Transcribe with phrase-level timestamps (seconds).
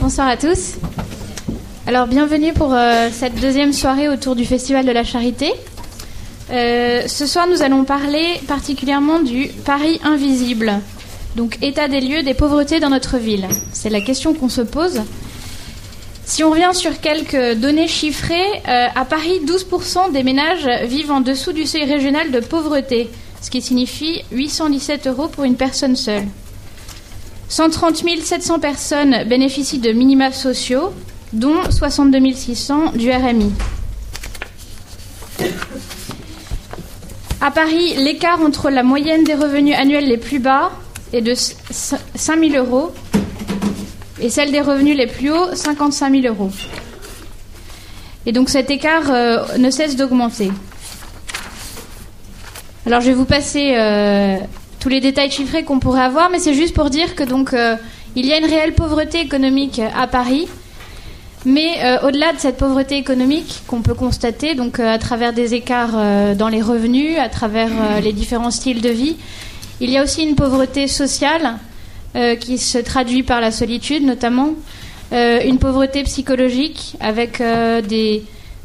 [0.00, 0.28] Bonsoir.
[0.28, 0.74] À tous.
[1.88, 5.52] Alors bienvenue pour euh, cette deuxième soirée autour du Festival de la Charité.
[6.52, 10.72] Euh, ce soir, nous allons parler particulièrement du Paris invisible,
[11.34, 13.48] donc état des lieux des pauvretés dans notre ville.
[13.72, 15.02] C'est la question qu'on se pose.
[16.24, 21.20] Si on revient sur quelques données chiffrées, euh, à Paris, 12% des ménages vivent en
[21.20, 23.10] dessous du seuil régional de pauvreté,
[23.42, 26.28] ce qui signifie 817 euros pour une personne seule.
[27.48, 30.92] 130 700 personnes bénéficient de minima sociaux,
[31.32, 33.52] dont 62 600 du RMI.
[37.40, 40.72] À Paris, l'écart entre la moyenne des revenus annuels les plus bas
[41.12, 42.00] est de 5
[42.40, 42.92] 000 euros
[44.20, 46.50] et celle des revenus les plus hauts, 55 000 euros.
[48.26, 50.50] Et donc cet écart euh, ne cesse d'augmenter.
[52.86, 54.38] Alors je vais vous passer euh,
[54.84, 57.74] tous les détails chiffrés qu'on pourrait avoir, mais c'est juste pour dire que donc euh,
[58.16, 60.46] il y a une réelle pauvreté économique à Paris.
[61.46, 65.54] Mais euh, au-delà de cette pauvreté économique qu'on peut constater, donc euh, à travers des
[65.54, 67.70] écarts dans les revenus, à travers
[68.02, 69.16] les différents styles de vie,
[69.80, 71.54] il y a aussi une pauvreté sociale
[72.38, 74.50] qui se traduit par la solitude, notamment
[75.12, 78.22] une pauvreté psychologique avec des,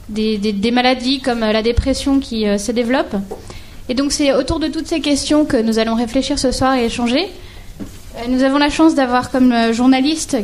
[0.10, 3.16] des, des, maladies comme la dépression qui se développent.
[3.90, 6.86] Et donc c'est autour de toutes ces questions que nous allons réfléchir ce soir et
[6.86, 7.28] échanger.
[8.18, 10.38] Euh, nous avons la chance d'avoir comme euh, journaliste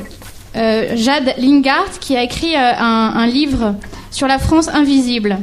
[0.55, 3.75] euh, Jade Lingard qui a écrit un, livre
[4.09, 5.37] sur la France invisible.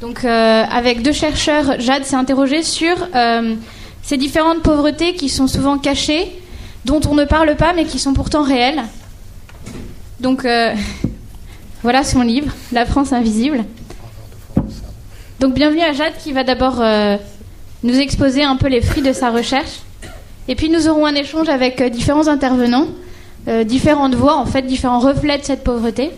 [0.00, 2.94] Donc avec deux chercheurs, Jade s'est interrogée sur
[4.02, 6.40] ces différentes pauvretés qui sont souvent cachées,
[6.84, 8.84] dont on ne parle pas mais qui sont pourtant réelles.
[10.20, 10.46] Donc
[11.82, 13.64] voilà son livre, La France invisible.
[15.40, 17.16] Donc bienvenue à Jade qui va d'abord euh,
[17.84, 19.82] nous exposer un peu les fruits de sa recherche.
[20.48, 22.88] Et puis nous aurons un échange avec euh, différents intervenants,
[23.46, 26.10] euh, différentes voix, en fait, différents reflets de cette pauvreté.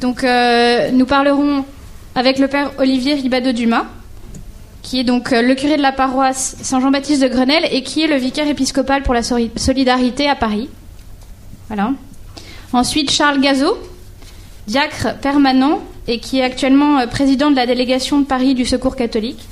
[0.00, 1.64] Donc nous parlerons
[2.14, 3.86] avec le père Olivier Ribado Dumas,
[4.82, 8.16] qui est donc le curé de la paroisse Saint-Jean-Baptiste de Grenelle et qui est le
[8.16, 10.68] vicaire épiscopal pour la solidarité à Paris.
[11.68, 11.92] Voilà.
[12.74, 13.78] Ensuite Charles Gazot,
[14.66, 18.96] diacre permanent et qui est actuellement euh, président de la délégation de Paris du Secours
[18.96, 19.44] catholique.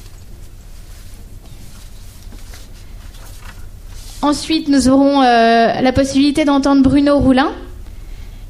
[4.23, 7.53] Ensuite, nous aurons euh, la possibilité d'entendre Bruno Roulin,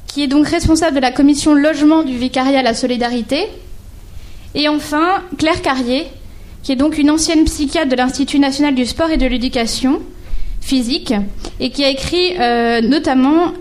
[0.07, 3.49] qui est donc responsable de la commission logement du vicariat à la solidarité.
[4.53, 6.07] Et enfin, Claire Carrier,
[6.63, 10.01] qui est donc une ancienne psychiatre de l'Institut national du sport et de l'éducation
[10.61, 11.13] physique,
[11.59, 13.51] et qui a écrit euh, notamment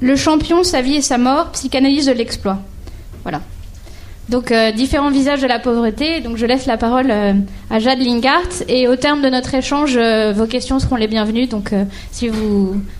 [0.00, 2.58] Le champion, sa vie et sa mort, psychanalyse de l'exploit.
[3.24, 3.40] Voilà.
[4.28, 6.20] Donc euh, différents visages de la pauvreté.
[6.20, 7.32] Donc je laisse la parole euh,
[7.70, 11.46] à Jade Lingart et au terme de notre échange, euh, vos questions seront les bienvenues.
[11.46, 11.72] Donc
[12.10, 12.32] s'il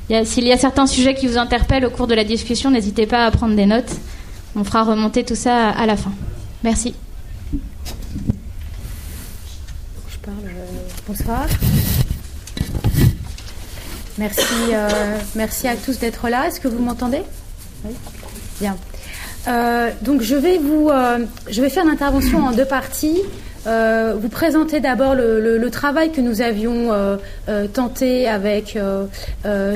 [0.09, 3.31] y a certains sujets qui vous interpellent au cours de la discussion, n'hésitez pas à
[3.31, 3.91] prendre des notes.
[4.54, 6.12] On fera remonter tout ça à la fin.
[6.62, 6.94] Merci.
[10.09, 10.36] Je parle.
[11.06, 11.47] bonsoir.
[14.19, 14.42] Merci,
[15.34, 16.47] merci à tous d'être là.
[16.47, 17.20] Est-ce que vous m'entendez?
[17.84, 17.92] Oui.
[18.60, 18.76] Bien.
[19.48, 21.18] Euh, donc je vais vous, euh,
[21.48, 23.22] je vais faire une intervention en deux parties.
[23.66, 26.90] Euh, vous présenter d'abord le, travail que nous avions
[27.74, 28.78] tenté avec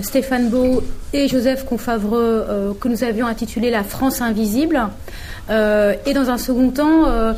[0.02, 0.82] Stéphane Beau
[1.12, 4.80] et Joseph Confavreux, que nous avions intitulé La France invisible.
[5.50, 7.34] et dans un second temps,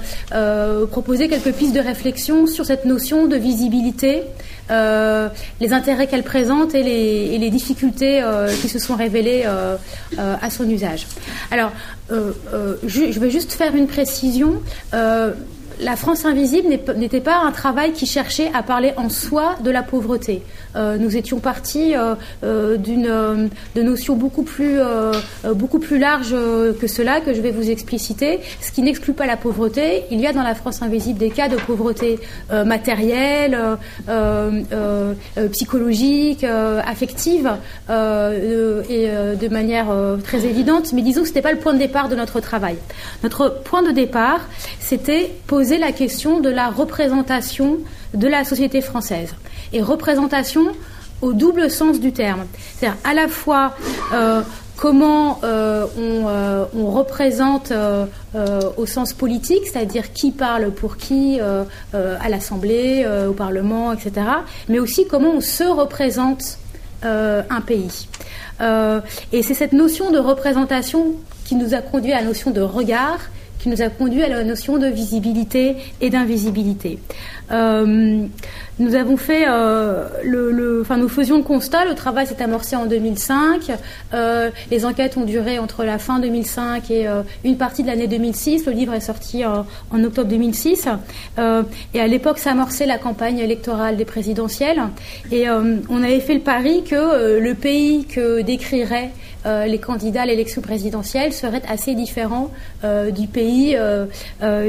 [0.91, 4.23] proposer quelques pistes de réflexion sur cette notion de visibilité
[4.71, 5.29] euh,
[5.61, 9.77] les intérêts qu'elle présente et les, difficultés euh, qui se sont révélées euh,
[10.17, 11.07] à son usage.
[11.51, 11.73] Alors,
[12.11, 14.63] je, vais juste faire une précision
[15.83, 19.83] la France invisible n'était pas un travail qui cherchait à parler en soi de la
[19.83, 20.43] pauvreté.
[20.77, 24.79] Euh, nous étions partis euh, euh, d'une de notions beaucoup plus
[25.55, 26.35] beaucoup plus larges
[26.81, 28.41] que cela que je vais vous expliciter.
[28.61, 30.05] Ce qui n'exclut pas la pauvreté.
[30.11, 32.19] Il y a dans la France invisible des cas de pauvreté
[32.51, 33.59] matérielle,
[35.53, 37.51] psychologique, affective
[37.89, 39.89] et de manière
[40.25, 40.93] très évidente.
[40.93, 42.77] Mais disons que ce n'était pas le point de départ de notre travail.
[43.23, 44.41] Notre point de départ,
[44.81, 47.79] c'était poser la question de la représentation
[48.15, 49.35] de la société française.
[49.73, 50.73] Et représentation
[51.23, 52.45] au double sens du terme.
[52.77, 53.75] C'est-à-dire à la fois
[54.13, 54.43] euh,
[54.77, 57.73] comment euh, euh, on, représente
[58.77, 64.13] au sens politique, c'est-à-dire qui parle pour qui à l'Assemblée, au Parlement, etc.,
[64.69, 66.59] mais aussi comment on se représente
[67.03, 68.09] un pays.
[69.33, 71.15] et c'est cette notion de représentation
[71.45, 73.19] qui nous a conduit à la notion de regard
[73.63, 76.99] qui nous a conduit à la notion de visibilité et d'invisibilité.
[77.53, 78.27] Euh,
[78.79, 82.87] nous avons fait euh, le, enfin nous faisions le constat, le travail s'est amorcé en
[82.87, 83.71] 2005,
[84.15, 87.07] euh, les enquêtes ont duré entre la fin 2005 et
[87.45, 88.67] une partie de l'année 2006.
[88.67, 89.65] Le livre est sorti en,
[90.03, 90.89] octobre 2006
[91.95, 94.83] et à l'époque s'amorçait la campagne électorale des présidentielles
[95.31, 99.11] et on avait fait le pari que le pays que décrirait
[99.45, 102.51] euh, les candidats à l'élection présidentielle seraient assez différents
[102.85, 104.07] euh, du pays, euh,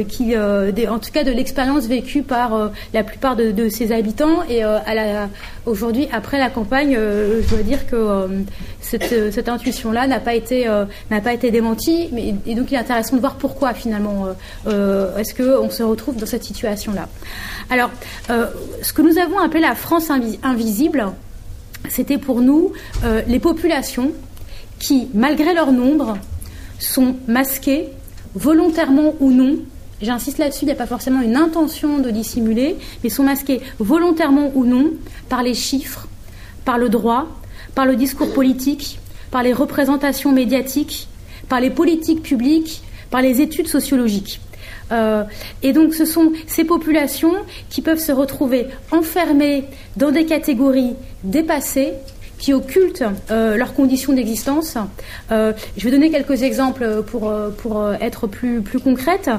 [0.07, 4.43] qui, en tout cas de l'expérience vécue par la plupart de, ses habitants.
[4.49, 4.63] Et
[5.65, 8.27] aujourd'hui, après la campagne, je dois dire que
[8.81, 10.67] cette, intuition-là n'a pas été
[11.11, 12.09] n'a pas été démentie.
[12.45, 14.27] Et donc, il est intéressant de voir pourquoi finalement
[14.65, 17.07] est-ce qu'on se retrouve dans cette situation-là.
[17.69, 17.89] Alors,
[18.27, 20.09] ce que nous avons appelé la France
[20.43, 21.05] invisible,
[21.89, 22.73] c'était pour nous
[23.27, 24.11] les populations
[24.83, 26.17] qui, malgré leur nombre,
[26.77, 27.87] sont masqués,
[28.35, 29.59] volontairement ou non.
[30.01, 34.51] J'insiste là-dessus, il n'y a pas forcément une intention de dissimuler, mais sont masqués volontairement
[34.55, 34.91] ou non
[35.29, 36.07] par les chiffres,
[36.65, 37.27] par le droit,
[37.75, 38.99] par le discours politique,
[39.31, 41.07] par les représentations médiatiques,
[41.47, 44.41] par les politiques publiques, par les études sociologiques.
[44.91, 45.23] Euh,
[45.61, 47.35] et donc ce sont ces populations
[47.69, 49.63] qui peuvent se retrouver enfermées
[49.95, 51.93] dans des catégories dépassées
[52.43, 54.77] qui occultent euh, leurs conditions d'existence.
[55.31, 59.29] Euh, je vais donner quelques exemples pour, euh, être plus, plus concrète.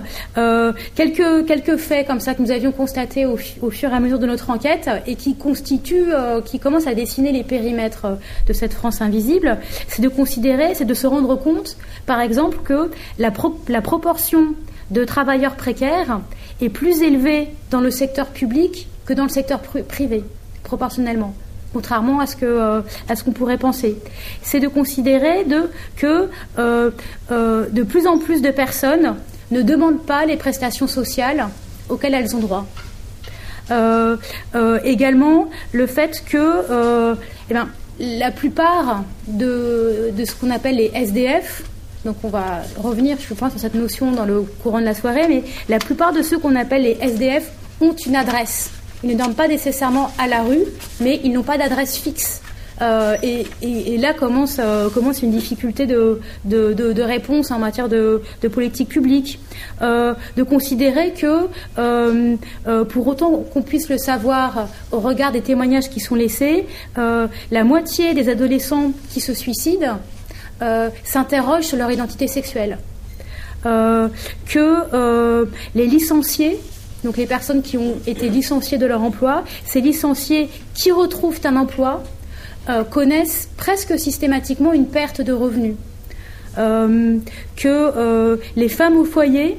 [0.94, 4.48] quelques, faits comme ça que nous avions constatés au, fur et à mesure de notre
[4.48, 6.12] enquête et qui constituent,
[6.46, 8.06] qui commencent à dessiner les périmètres
[8.46, 9.58] de cette France invisible,
[9.88, 14.54] c'est de considérer, c'est de se rendre compte, par exemple, que la proportion
[14.90, 16.20] de travailleurs précaires
[16.62, 20.24] est plus élevée dans le secteur public que dans le secteur privé,
[20.62, 21.34] proportionnellement
[21.75, 23.99] contrairement à ce que euh, à ce qu'on pourrait penser.
[24.43, 25.44] C'est de considérer
[25.97, 26.91] que euh,
[27.31, 29.17] euh, de plus en plus de personnes
[29.50, 31.49] ne demandent pas les prestations sociales
[31.91, 32.65] auxquelles elles ont droit.
[34.85, 37.17] également le fait que
[37.50, 37.69] eh ben,
[37.99, 41.62] la plupart de, de ce qu'on appelle les SDF,
[42.05, 45.26] donc on va revenir, je pense, sur cette notion dans le courant de la soirée,
[45.29, 47.50] mais la plupart de ceux qu'on appelle les SDF
[47.81, 48.71] ont une adresse.
[49.04, 50.64] Ils ne dorment pas nécessairement à la rue,
[51.00, 52.40] mais ils n'ont pas d'adresse fixe.
[52.82, 54.88] Euh, et, là commence, euh,
[55.22, 59.40] une difficulté de, de, réponse en matière de, politique publique.
[59.82, 61.48] Euh, de considérer que,
[62.84, 66.66] pour autant qu'on puisse le savoir au regard des témoignages qui sont laissés,
[66.96, 69.98] la moitié des adolescents qui se suicident
[71.04, 72.78] s'interrogent sur leur identité sexuelle.
[73.64, 76.58] que les licenciés
[77.04, 81.56] donc les personnes qui ont été licenciées de leur emploi, ces licenciés qui retrouvent un
[81.56, 82.02] emploi
[82.68, 85.74] euh, connaissent presque systématiquement une perte de revenus.
[86.56, 87.18] Euh,
[87.56, 89.58] que euh, les femmes au foyer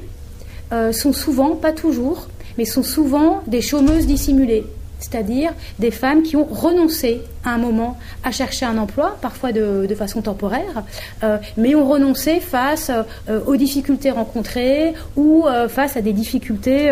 [0.91, 2.27] sont souvent, pas toujours,
[2.57, 4.65] mais sont souvent des chômeuses dissimulées
[5.09, 9.87] c'est-à-dire des femmes qui ont renoncé à un moment à chercher un emploi, parfois de,
[9.95, 10.83] façon temporaire,
[11.23, 12.89] euh, mais ont renoncé face
[13.29, 16.91] euh, aux difficultés rencontrées ou euh, face à des difficultés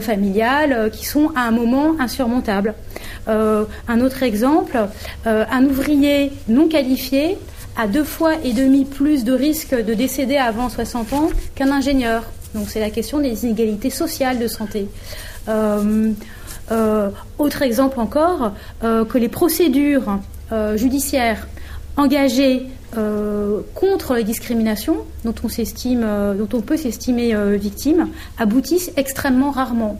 [0.00, 2.74] familiales qui sont à un moment insurmontables.
[3.26, 4.78] un autre exemple,
[5.24, 7.38] un ouvrier non qualifié
[7.76, 12.24] a deux fois et demi plus de risques de décéder avant 60 ans qu'un ingénieur.
[12.54, 14.86] Donc c'est la question des inégalités sociales de santé.
[16.70, 18.52] Euh, autre exemple encore,
[18.84, 20.18] euh, que les procédures
[20.52, 21.48] euh, judiciaires
[21.96, 22.66] engagées
[23.74, 26.06] contre les discriminations dont on s'estime,
[26.36, 28.08] dont on peut s'estimer victime,
[28.38, 29.98] aboutissent extrêmement rarement.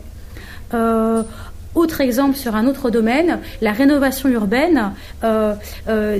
[1.73, 4.91] Autre exemple sur un autre domaine, la rénovation urbaine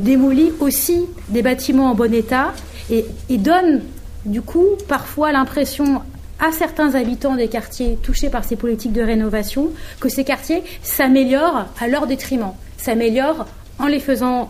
[0.02, 2.54] démolit aussi des bâtiments en bon état
[2.90, 3.82] et, et, donne
[4.26, 6.02] du coup parfois l'impression
[6.44, 9.70] à certains habitants des quartiers touchés par ces politiques de rénovation
[10.02, 13.46] que ces quartiers s'améliorent à leur détriment, s'améliorent
[13.80, 14.50] en les faisant,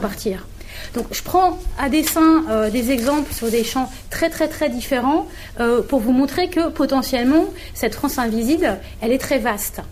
[0.00, 0.46] partir.
[0.94, 5.26] Donc je prends à dessein euh, des exemples sur des champs très très très différents
[5.60, 9.82] euh, pour vous montrer que potentiellement cette France invisible, elle est très vaste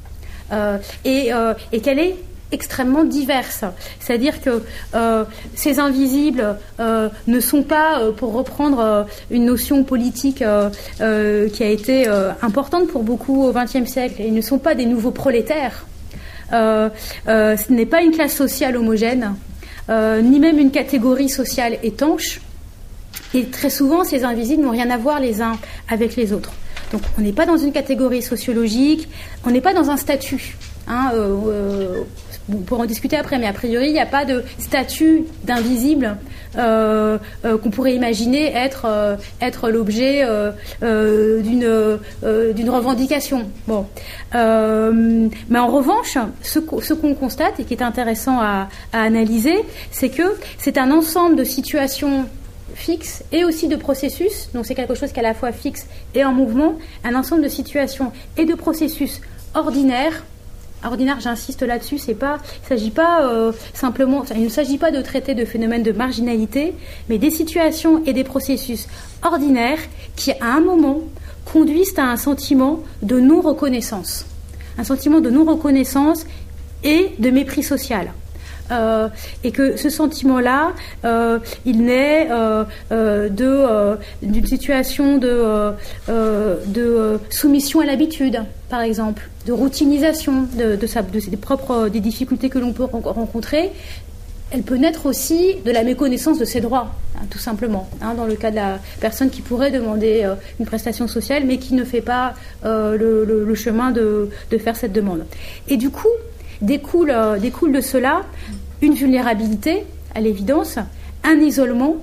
[0.53, 1.31] euh, et
[1.83, 2.17] qu'elle est
[2.53, 3.65] extrêmement diverses.
[3.99, 4.63] C'est-à-dire que
[4.95, 10.45] euh, ces invisibles euh, ne sont pas, euh, pour reprendre une notion politique qui
[11.65, 12.07] a été
[12.43, 15.87] importante pour beaucoup au XXe siècle, ils ne sont pas des nouveaux prolétaires.
[16.51, 19.35] ce n'est pas une classe sociale homogène,
[19.89, 22.41] ni même une catégorie sociale étanche.
[23.35, 25.57] Et très souvent, ces invisibles n'ont rien à voir les uns
[25.89, 26.53] avec les autres.
[26.93, 29.09] Donc on n'est pas dans une catégorie sociologique,
[29.45, 30.57] on n'est pas dans un statut.
[30.87, 31.13] Hein,
[32.51, 36.17] on pourra en discuter après, mais a priori, il n'y a pas de statut d'invisible
[36.57, 39.17] euh, euh, qu'on pourrait imaginer être, euh,
[39.71, 40.27] l'objet
[40.81, 43.49] d'une revendication.
[43.67, 43.87] Bon.
[44.33, 49.57] mais en revanche, ce, qu'on constate et qui est intéressant à, à analyser,
[49.91, 52.27] c'est que c'est un ensemble de situations
[52.75, 55.87] fixes et aussi de processus, donc c'est quelque chose qui est à la fois fixe
[56.15, 59.21] et en mouvement, un ensemble de situations et de processus
[59.55, 60.25] ordinaires
[60.85, 65.01] ordinaire, j'insiste là-dessus, c'est pas, il s'agit pas euh, simplement, il ne s'agit pas de
[65.01, 66.75] traiter de phénomènes de marginalité,
[67.09, 68.89] mais des situations et des processus
[69.23, 69.79] ordinaires
[70.17, 71.01] qui, à un moment,
[71.45, 74.27] conduisent à un sentiment de non-reconnaissance,
[74.79, 76.27] un sentiment de non-reconnaissance
[76.85, 78.12] et de mépris social.
[78.71, 79.09] Euh,
[79.45, 80.73] et que ce sentiment-là,
[81.04, 82.28] euh, il naît
[82.90, 85.73] de d'une situation de,
[86.09, 92.59] de soumission à l'habitude, par exemple, de routinisation de, de, ses propres des difficultés que
[92.59, 93.73] l'on peut rencontrer,
[94.52, 97.88] elle peut naître aussi de la méconnaissance de ses droits, hein, tout simplement.
[98.02, 101.57] Hein, dans le cas de la personne qui pourrait demander euh, une prestation sociale, mais
[101.57, 105.25] qui ne fait pas euh, le, chemin de, de, faire cette demande.
[105.69, 106.09] Et du coup,
[106.62, 108.23] découle, euh, découle de cela
[108.81, 110.78] une vulnérabilité, à l'évidence,
[111.25, 111.97] un isolement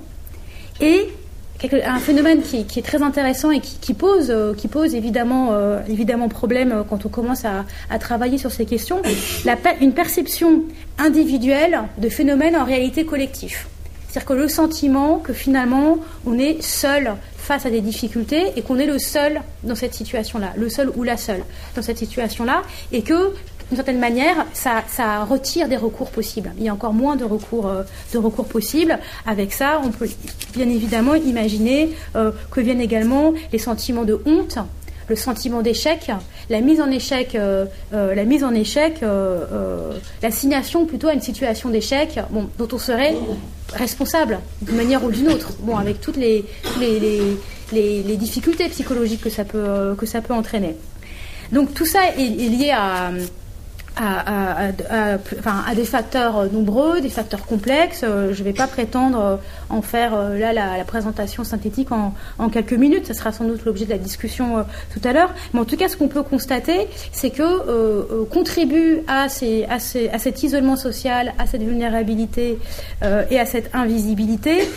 [0.80, 1.08] et
[1.84, 6.28] un phénomène qui, est très intéressant et qui, pose, euh, qui pose évidemment, euh, évidemment
[6.28, 9.02] problème quand on commence à, travailler sur ces questions,
[9.80, 10.62] une perception
[10.98, 13.68] individuelle de phénomènes en réalité collectifs.
[14.08, 18.78] C'est-à-dire que le sentiment que finalement on est seul face à des difficultés et qu'on
[18.78, 21.42] est le seul dans cette situation-là, le seul ou la seule
[21.76, 23.34] dans cette situation-là, et que
[23.70, 24.82] d'une certaine manière, ça,
[25.24, 26.52] retire des recours possibles.
[26.58, 28.98] Il y a encore moins de recours, euh, de recours possibles.
[29.26, 30.08] Avec ça, on peut
[30.52, 34.58] bien évidemment imaginer euh, que viennent également les sentiments de honte,
[35.06, 36.10] le sentiment d'échec,
[36.48, 39.04] la mise en échec, euh, la mise en échec,
[40.22, 43.14] l'assignation plutôt à une situation d'échec, dont on serait
[43.72, 46.44] responsable d'une manière ou d'une autre, bon, avec toutes les,
[46.80, 50.76] les, difficultés psychologiques que ça peut, que ça peut entraîner.
[51.50, 53.10] Donc tout ça est lié à,
[53.96, 58.02] à, des facteurs nombreux, des facteurs complexes.
[58.04, 59.36] Euh, je ne vais pas prétendre euh,
[59.68, 62.12] en faire euh, là la, présentation synthétique en,
[62.50, 63.06] quelques minutes.
[63.06, 65.32] Ce sera sans doute l'objet de la discussion tout à l'heure.
[65.52, 71.32] Mais en tout cas, ce qu'on peut constater, c'est que contribue à, cet isolement social,
[71.38, 72.58] à cette vulnérabilité
[73.30, 74.68] et à cette invisibilité,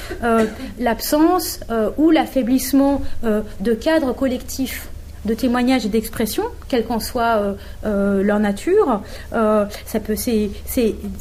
[0.80, 1.62] l'absence
[1.98, 4.90] ou l'affaiblissement de cadres collectifs
[5.26, 7.54] de témoignages et d'expressions, quelle qu'en soit euh,
[7.86, 9.02] euh, leur nature.
[9.34, 10.50] Euh, ça peut, c'est,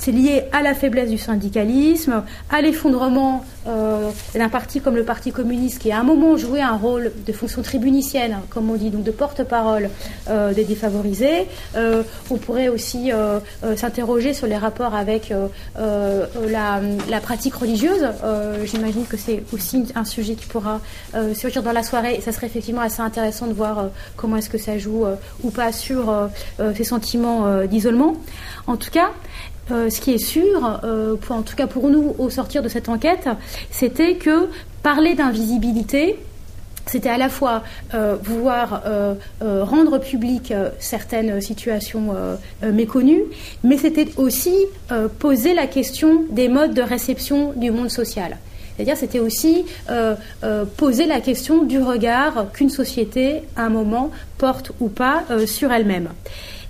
[0.07, 5.81] lié à la faiblesse du syndicalisme, à l'effondrement euh, d'un parti comme le Parti communiste
[5.81, 9.11] qui à un moment jouait un rôle de fonction tribunicienne, comme on dit, donc de
[9.11, 9.89] porte-parole
[10.29, 11.47] euh, des défavorisés.
[11.77, 13.11] Euh, on pourrait aussi
[13.77, 15.33] s'interroger sur les rapports avec
[15.77, 18.07] la, pratique religieuse.
[18.65, 20.81] J'imagine que c'est aussi un sujet qui pourra
[21.35, 22.15] surgir dans la soirée.
[22.15, 25.05] Et ça serait effectivement assez intéressant de voir comment est-ce que ça joue
[25.43, 26.13] ou pas sur
[26.77, 28.15] ces sentiments d'isolement.
[28.67, 29.11] En tout cas,
[29.71, 32.89] euh, ce qui est sûr, euh, en tout cas pour nous au sortir de cette
[32.89, 33.29] enquête,
[33.71, 34.49] c'était que
[34.83, 36.19] parler d'invisibilité,
[36.87, 37.63] c'était à la fois
[37.95, 38.83] euh, vouloir
[39.41, 42.13] rendre public certaines situations
[42.63, 43.23] méconnues,
[43.63, 44.55] mais c'était aussi
[45.21, 48.37] poser la question des modes de réception du monde social.
[48.77, 49.65] C'est-à-dire, c'était aussi
[50.77, 56.09] poser la question du regard qu'une société, à un moment, porte ou pas sur elle-même.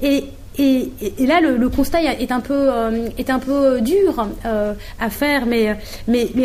[0.02, 0.24] Et
[0.58, 0.90] et,
[1.20, 3.08] là, le, constat est un peu, euh,
[3.44, 5.76] peu dur euh, à faire, mais,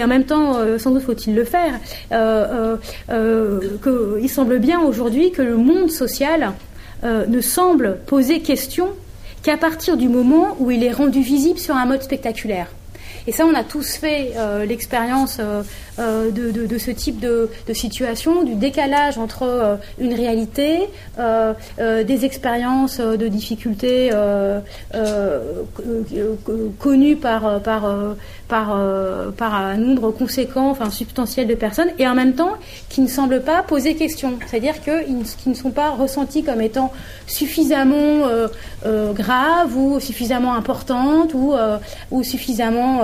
[0.01, 1.73] en même temps, euh, sans doute faut-il le faire.
[3.11, 6.53] Il semble bien aujourd'hui que le monde social
[7.05, 8.89] ne semble poser question
[9.43, 12.67] qu'à partir du moment où il est rendu visible sur un mode spectaculaire.
[13.27, 14.34] Et ça, on a tous fait
[14.65, 15.39] l'expérience
[16.00, 20.81] euh, de, ce type de, situation, du décalage entre euh, une réalité,
[21.17, 24.12] euh, des expériences de difficultés
[26.79, 27.62] connues par,
[28.47, 28.79] par,
[29.37, 32.53] par un nombre conséquent, enfin substantiel de personnes, et en même temps
[32.89, 36.91] qui ne semblent pas poser question, c'est-à-dire qu'ils ne sont pas ressentis comme étant
[37.25, 38.27] suffisamment
[39.13, 41.53] graves ou suffisamment importantes ou,
[42.11, 43.01] ou suffisamment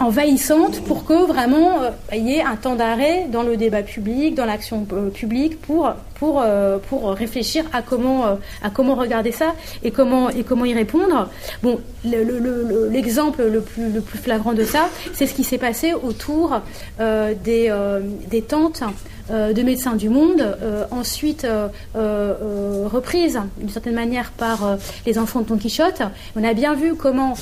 [0.00, 1.80] envahissantes pour que vraiment
[2.12, 5.92] il y ait un temps d'arrêt dans le débat public, dans l'action euh, publique, pour
[6.18, 6.42] pour,
[6.88, 8.24] pour réfléchir à comment,
[8.62, 9.54] à comment regarder ça
[9.84, 11.28] et comment, et comment y répondre.
[11.62, 16.62] Bon, l'exemple le, plus, le plus flagrant de ça, c'est ce qui s'est passé autour
[16.98, 17.70] des,
[18.30, 21.68] des tentes euh, de médecins du monde, euh, ensuite euh,
[22.86, 26.02] reprise d'une certaine manière par les enfants de Don Quichotte.
[26.36, 27.34] On a bien vu comment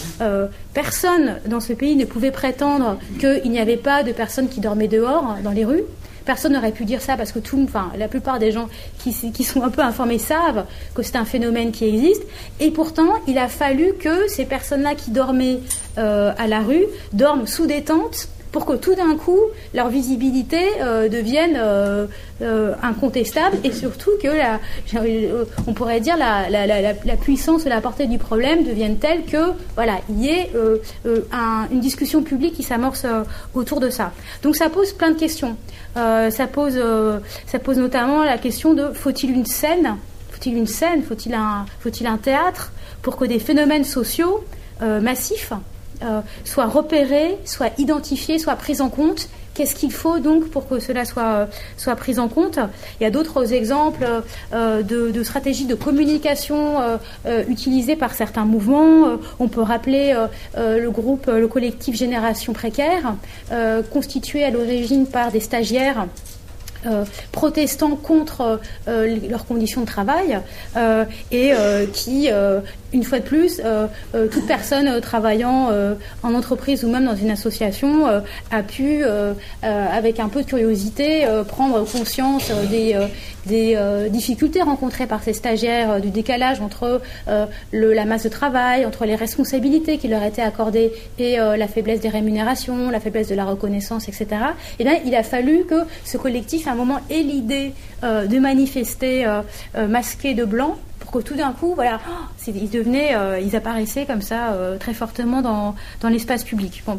[0.73, 4.89] personne dans ce pays ne pouvait prétendre qu'il n'y avait pas de personnes qui dormaient
[4.89, 5.85] dehors dans les rues.
[6.25, 9.45] Personne n'aurait pu dire ça parce que tout, enfin, la plupart des gens qui, qui
[9.45, 10.65] sont un peu informés savent
[10.95, 12.23] que c'est un phénomène qui existe.
[12.61, 15.61] Et pourtant, il a fallu que ces personnes-là qui dormaient
[15.97, 19.41] à la rue dorment sous des tentes pour que tout d'un coup
[19.75, 22.07] leur visibilité euh, devienne euh,
[22.41, 24.61] euh, incontestable et surtout que la,
[25.67, 30.21] on pourrait dire la, puissance et la portée du problème devienne telle que voilà il
[30.21, 30.53] y ait
[31.05, 33.05] une discussion publique qui s'amorce
[33.55, 34.13] autour de ça.
[34.45, 35.57] Donc ça pose plein de questions.
[35.97, 36.79] ça pose
[37.77, 39.97] notamment la question de faut-il une scène
[40.31, 41.35] faut-il
[42.07, 44.45] un théâtre pour que des phénomènes sociaux
[44.81, 45.53] massifs
[46.03, 49.29] euh, soit repéré, soit identifié, soit pris en compte.
[49.55, 51.47] Qu'est-ce qu'il faut donc pour que cela soit,
[51.87, 52.59] euh, pris en compte?
[53.01, 54.05] Il y a d'autres exemples
[54.53, 56.99] euh, de, stratégies de communication
[57.49, 59.19] utilisées par certains mouvements.
[59.39, 60.15] on peut rappeler
[60.57, 63.15] le groupe, le collectif Génération Précaire,
[63.93, 66.07] constitué à l'origine par des stagiaires
[67.33, 70.39] protestant contre euh, leurs conditions de travail
[70.77, 71.53] euh, et
[71.93, 72.29] qui,
[72.93, 73.61] une fois de plus,
[74.13, 75.71] toute personne travaillant
[76.23, 78.07] en entreprise ou même dans une association
[78.51, 79.05] a pu,
[79.63, 83.77] avec un peu de curiosité, prendre conscience des,
[84.11, 87.01] difficultés rencontrées par ces stagiaires, du décalage entre
[87.73, 92.09] la masse de travail, entre les responsabilités qui leur étaient accordées et la faiblesse des
[92.09, 94.27] rémunérations, la faiblesse de la reconnaissance, etc.
[94.79, 99.27] Et bien, il a fallu que ce collectif, un moment ait l'idée euh, de manifester
[99.27, 99.41] euh,
[99.77, 104.07] euh, masqué de blanc pour que tout d'un coup, voilà, oh, ils devenaient, ils apparaissaient
[104.07, 106.83] comme ça très fortement dans, dans l'espace public.
[106.87, 106.99] Bon,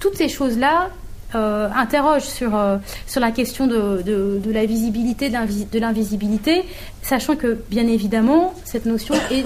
[0.00, 0.90] toutes ces choses-là
[1.32, 2.58] interrogent sur,
[3.06, 6.64] sur la question de, de, la visibilité, de l'invisibilité,
[7.02, 9.44] sachant que, bien évidemment, cette notion est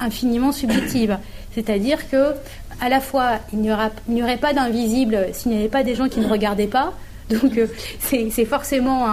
[0.00, 1.18] infiniment subjective.
[1.54, 2.32] C'est-à-dire que,
[2.80, 6.20] à la fois, il n'y aurait pas d'invisible s'il n'y avait pas des gens qui
[6.20, 6.94] ne regardaient pas,
[7.30, 7.66] donc euh,
[7.98, 9.06] c'est forcément,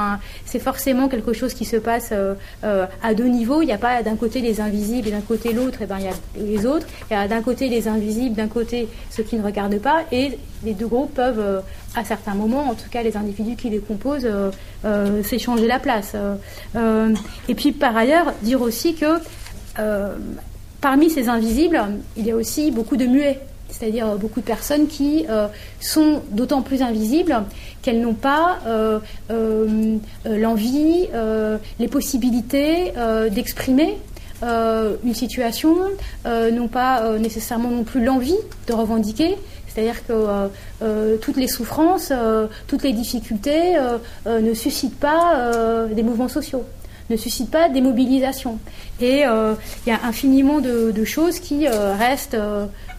[0.60, 3.62] forcément quelque chose qui se passe euh, euh, à deux niveaux.
[3.62, 6.05] Il n'y a pas d'un côté les invisibles et d'un côté l'autre, et ben il
[6.05, 6.86] y a les autres.
[7.10, 10.38] Il y a d'un côté les invisibles, d'un côté ceux qui ne regardent pas, et
[10.63, 11.63] les deux groupes peuvent,
[11.96, 14.27] à certains moments, en tout cas les individus qui les composent,
[15.24, 16.16] s'échanger la place.
[17.50, 19.20] et puis par ailleurs, dire aussi que
[20.81, 21.81] parmi ces invisibles,
[22.16, 23.40] il y a aussi beaucoup de muets
[23.74, 25.48] c'est-à-dire euh, beaucoup de personnes qui euh,
[25.79, 27.44] sont d'autant plus invisibles
[27.81, 29.00] qu'elles n'ont pas euh,
[30.25, 31.09] l'envie,
[31.79, 32.94] les possibilités
[33.31, 33.98] d'exprimer
[34.42, 35.75] une situation,
[36.25, 39.36] n'ont pas nécessairement non plus l'envie de revendiquer.
[39.68, 42.14] C'est-à-dire que toutes les souffrances,
[42.68, 43.77] toutes les difficultés
[44.25, 46.64] ne suscitent pas des mouvements sociaux
[47.09, 48.59] ne suscitent pas des mobilisations.
[49.01, 52.37] Et il y a infiniment de, choses qui restent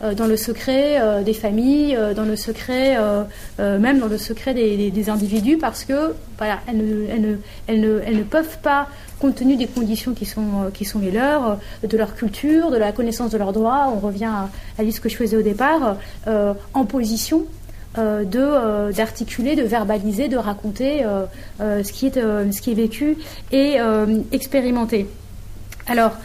[0.05, 2.97] euh, dans le secret euh, des familles, euh, dans le secret,
[3.59, 7.39] même dans le secret des, individus, parce que voilà, elles
[7.79, 8.89] ne, peuvent pas,
[9.21, 12.93] compte tenu des conditions qui sont, qui sont les leurs, de leur culture, de la
[12.93, 16.85] connaissance de leurs droits, on revient à, à ce que je faisais au départ, en
[16.85, 17.47] position
[17.97, 21.05] de d'articuler, de verbaliser, de raconter
[21.61, 23.17] ce qui est ce qui est vécu
[23.53, 23.77] et
[24.33, 25.07] expérimenté.
[25.87, 26.17] Alors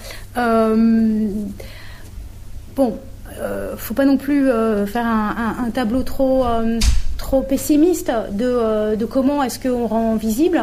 [2.76, 2.98] bon,
[3.38, 6.80] euh, faut pas non plus euh, faire un, tableau trop, euh,
[7.18, 10.62] trop pessimiste de, de comment est-ce qu'on rend visible.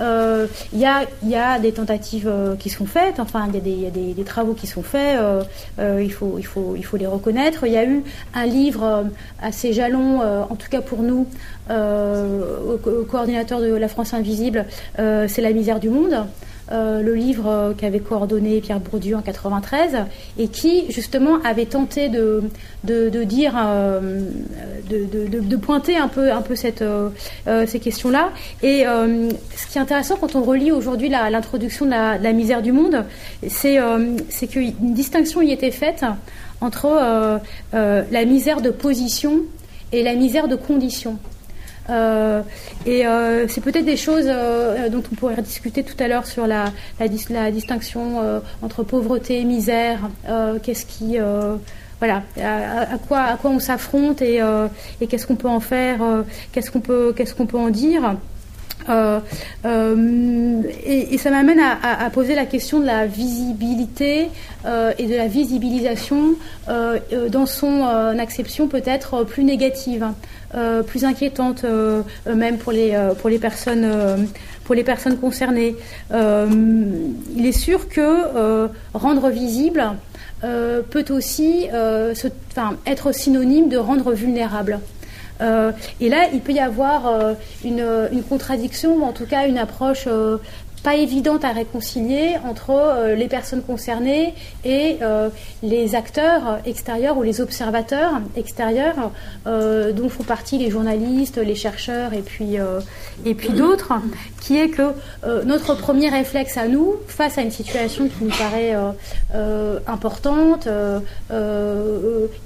[0.00, 4.24] Il y, a, y, a, des tentatives qui sont faites, enfin il y a, des,
[4.24, 5.18] travaux qui sont faits,
[5.78, 7.66] il, faut, il, faut, il faut les reconnaître.
[7.66, 8.02] Il y a eu
[8.34, 9.06] un livre
[9.42, 11.26] assez jalon, en tout cas pour nous,
[11.70, 16.26] au, coordinateur de la France Invisible, c'est La misère du monde.
[16.70, 20.04] Euh, le livre euh, qu'avait coordonné Pierre Bourdieu en 93
[20.38, 22.42] et qui justement avait tenté de,
[22.84, 24.20] de, dire, euh,
[24.90, 26.84] de, de, pointer un peu, un peu cette,
[27.66, 28.30] ces questions-là.
[28.62, 33.04] Et ce qui est intéressant quand on relit aujourd'hui l'introduction de, la, misère du monde,
[33.46, 33.78] c'est
[34.48, 36.04] qu'une distinction y était faite
[36.60, 37.40] entre
[37.72, 39.40] la misère de position
[39.92, 41.18] et la misère de condition.
[41.90, 42.42] Euh,
[42.86, 46.46] et euh, c'est peut-être des choses euh, dont on pourrait discuter tout à l'heure sur
[46.46, 46.70] la,
[47.50, 49.98] distinction entre pauvreté et misère.
[50.62, 51.18] qu'est-ce qui
[52.00, 54.40] voilà, à, quoi, on s'affronte et,
[55.08, 55.98] qu'est-ce qu'on peut en faire,
[56.52, 58.16] qu'est-ce qu'on peut, qu'est-ce peut en dire.
[58.88, 64.28] et, ça m'amène à, poser la question de la visibilité
[64.64, 66.34] et de la visibilisation
[66.68, 67.82] dans son
[68.18, 70.06] acception peut-être plus négative,
[70.86, 71.64] plus inquiétante
[72.26, 74.28] même pour les, pour les personnes
[74.64, 75.76] pour les personnes concernées.
[76.12, 79.92] il est sûr que rendre visible
[80.44, 82.14] euh, peut aussi euh,
[82.86, 84.78] être synonyme de rendre vulnérable.
[85.40, 87.34] Euh, et là, il peut y avoir
[87.64, 90.08] une, une, contradiction, ou en tout cas une approche
[90.82, 95.28] pas évidente à réconcilier entre euh, les personnes concernées et euh,
[95.62, 99.10] les acteurs extérieurs ou les observateurs extérieurs
[99.46, 102.56] euh, dont font partie les journalistes, les chercheurs et puis,
[103.36, 103.92] puis d'autres,
[104.40, 104.92] qui est que
[105.44, 108.74] notre premier réflexe à nous, face à une situation qui nous paraît
[109.86, 110.68] importante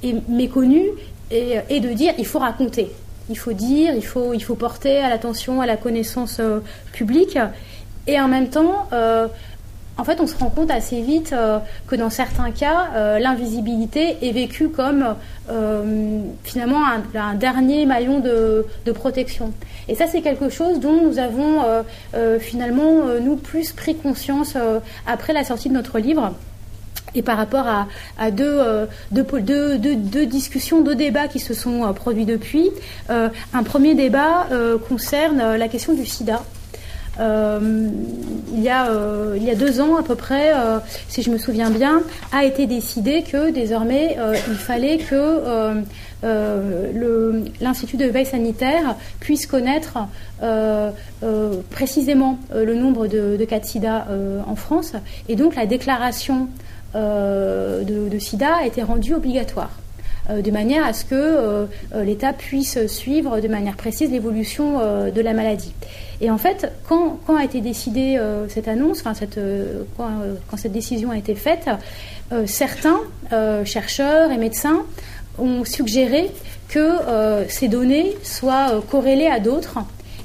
[0.03, 0.88] et méconnue,
[1.31, 2.90] est, de dire il faut raconter.
[3.31, 6.40] Il faut dire, il faut, il faut porter à l'attention, à la connaissance
[6.92, 7.38] publique.
[8.07, 9.29] Et en même temps, euh,
[9.97, 14.17] en fait, on se rend compte assez vite euh, que dans certains cas, euh, l'invisibilité
[14.23, 15.15] est vécue comme
[16.45, 16.81] finalement
[17.15, 19.53] un, dernier maillon de, protection.
[19.88, 21.62] Et ça, c'est quelque chose dont nous avons
[22.41, 24.57] finalement, nous, plus pris conscience
[25.07, 26.33] après la sortie de notre livre.
[27.15, 32.71] Et par rapport à, deux, deux, discussions, deux débats qui se sont produits depuis,
[33.11, 34.47] un premier débat
[34.88, 36.43] concerne la question du sida.
[37.20, 37.88] Euh,
[38.55, 41.31] il, y a, euh, il y a deux ans à peu près, euh, si je
[41.31, 44.16] me souviens bien, a été décidé que désormais
[44.48, 45.83] il fallait que
[47.61, 49.98] l'Institut de veille sanitaire puisse connaître
[51.70, 54.07] précisément le nombre de, cas de sida
[54.46, 54.92] en France.
[55.29, 56.48] Et donc la déclaration
[56.94, 59.70] de, sida a été rendue obligatoire.
[60.31, 64.79] de manière à ce que l'État puisse suivre de manière précise l'évolution
[65.11, 65.75] de la maladie.
[66.22, 69.02] Et en fait, quand, a été décidée euh, cette annonce,
[69.37, 71.68] euh, euh, quand, cette décision a été faite,
[72.46, 73.00] certains
[73.66, 74.87] chercheurs et médecins
[75.38, 76.30] ont suggéré
[76.68, 76.88] que
[77.48, 79.80] ces données soient corrélées à d'autres,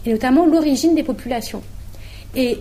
[0.05, 1.61] et notamment l'origine des populations.
[2.33, 2.59] Et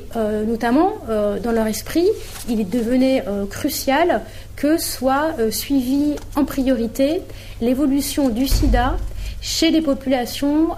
[0.49, 2.09] notamment, dans leur esprit,
[2.49, 4.22] il devenait crucial
[4.57, 7.22] que soit suivie en priorité
[7.61, 8.96] l'évolution du sida
[9.40, 10.70] chez les populations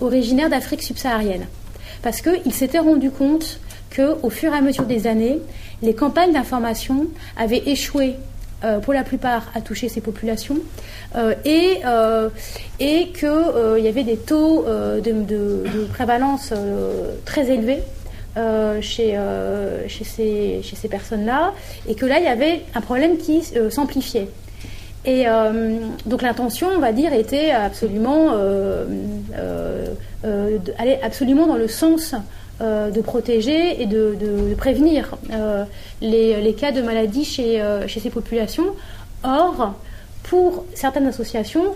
[0.00, 1.46] originaires d'Afrique subsaharienne
[2.02, 3.60] parce qu'il s'était rendu compte
[3.94, 5.38] qu'au fur et à mesure des années,
[5.82, 8.16] les campagnes d'information avaient échoué
[8.62, 10.58] euh, pour la plupart à toucher ces populations
[11.16, 12.28] euh, et, euh,
[12.78, 16.52] qu'il y avait des taux de, prévalence
[17.24, 17.82] très élevés
[18.82, 19.18] chez,
[19.88, 21.54] chez ces, chez ces personnes-là
[21.88, 24.28] et que là, il y avait un problème qui s'amplifiait.
[25.06, 25.24] Et
[26.04, 28.34] donc l'intention, on va dire, était absolument
[30.78, 32.14] aller absolument dans le sens
[32.60, 35.64] euh, de protéger et de, prévenir euh,
[36.02, 38.74] les, cas de maladie chez ces populations.
[39.22, 39.74] Or,
[40.24, 41.74] pour certaines associations,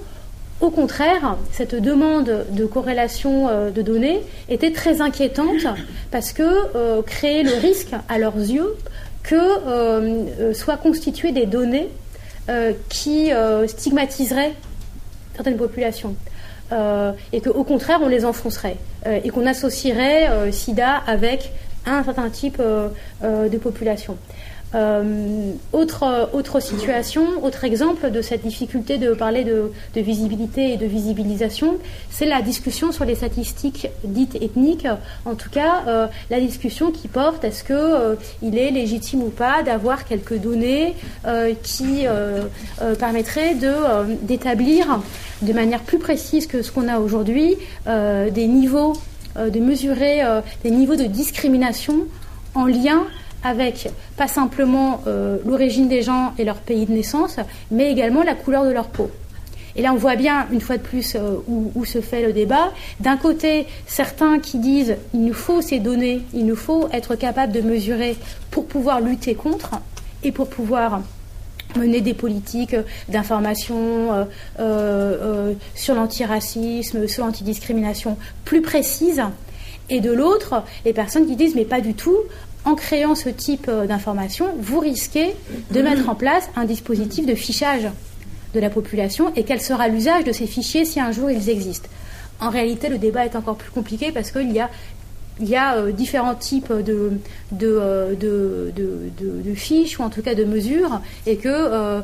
[0.61, 5.67] au contraire, cette demande de corrélation de données était très inquiétante
[6.11, 8.77] parce que créait le risque, à leurs yeux,
[9.23, 11.89] que soient constituées des données
[12.89, 13.31] qui
[13.67, 14.55] stigmatiseraient
[15.35, 16.15] certaines populations.
[16.75, 21.53] Euh, et qu'au contraire on les enfoncerait euh, et qu'on associerait euh, SIDA avec
[21.87, 22.63] un certain type
[23.23, 24.17] de population.
[24.75, 31.77] Euh, autre, situation, autre exemple de cette difficulté de parler de, visibilité et de visibilisation,
[32.11, 34.89] c'est la discussion sur les statistiques dites ethniques.
[35.25, 39.31] En tout cas, euh, la discussion qui porte est-ce qu'il euh, il est légitime ou
[39.31, 40.95] pas d'avoir quelques données
[41.63, 42.07] qui
[42.99, 45.01] permettraient de, d'établir
[45.43, 47.57] de manière plus précise que ce qu'on a aujourd'hui
[47.87, 48.95] des niveaux,
[49.37, 50.23] de mesurer
[50.63, 52.07] des niveaux de discrimination
[52.55, 53.05] en lien
[53.45, 57.37] avec pas simplement euh, l'origine des gens et leur pays de naissance,
[57.71, 59.11] mais également la couleur de leur peau.
[59.77, 62.73] Et là, on voit bien, une fois de plus, euh, où, se fait le débat.
[63.01, 67.53] D'un côté, certains qui disent il nous faut ces données, il nous faut être capable
[67.53, 68.17] de mesurer
[68.51, 69.71] pour pouvoir lutter contre
[70.23, 71.01] et pour pouvoir
[71.77, 72.77] mener des politiques
[73.09, 74.27] d'information
[74.61, 79.23] euh, sur l'antiracisme, sur l'antidiscrimination plus précises.
[79.91, 82.17] Et de l'autre, les personnes qui disent mais pas du tout,
[82.65, 85.35] en créant ce type euh, d'information, vous risquez
[85.71, 87.89] de mettre en place un dispositif de fichage
[88.55, 91.89] de la population et quel sera l'usage de ces fichiers si un jour ils existent.
[92.41, 94.71] En réalité, le débat est encore plus compliqué parce qu'il y a
[95.41, 97.13] il y a différents types de
[97.53, 98.73] de,
[99.55, 102.03] fiches ou en tout cas de mesures et que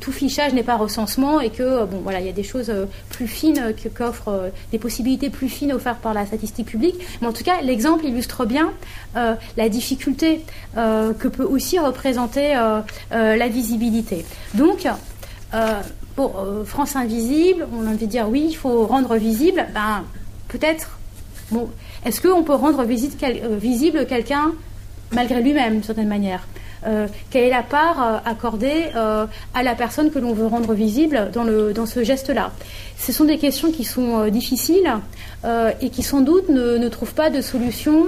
[0.00, 2.72] tout fichage n'est pas recensement et que bon voilà il y a des choses
[3.10, 6.96] plus fines qu'offrent des possibilités plus fines offertes par la statistique publique.
[7.20, 8.72] Mais en tout cas l'exemple illustre bien
[9.14, 10.40] la difficulté
[10.74, 12.54] que peut aussi représenter
[13.10, 14.24] la visibilité.
[14.54, 14.86] Donc
[16.16, 19.66] pour France Invisible, on a envie de dire oui, il faut rendre visible.
[19.72, 20.04] Ben,
[20.48, 20.98] peut-être.
[21.50, 21.70] Bon,
[22.04, 24.52] est-ce qu'on peut rendre euh, visible quelqu'un
[25.12, 26.46] malgré lui-même, d'une certaine manière
[26.86, 31.30] euh, quelle est la part euh, accordée à la personne que l'on veut rendre visible
[31.34, 32.52] dans, ce geste-là?
[32.96, 34.90] Ce sont des questions qui sont difficiles
[35.44, 38.06] et qui sans doute ne, trouvent pas de solution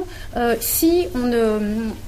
[0.60, 1.58] si on ne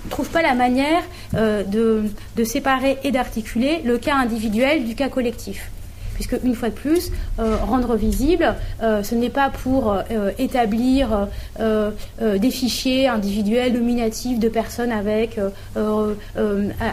[0.08, 1.02] trouve pas la manière
[1.34, 5.70] de séparer et d'articuler le cas individuel du cas collectif
[6.14, 11.28] puisque une fois de plus, euh, rendre visible, euh, ce n'est pas pour euh, établir
[11.58, 15.38] des fichiers individuels nominatifs de personnes avec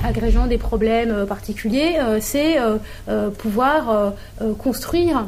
[0.04, 2.58] agrégeant des problèmes particuliers, c'est
[3.38, 4.14] pouvoir
[4.58, 5.28] construire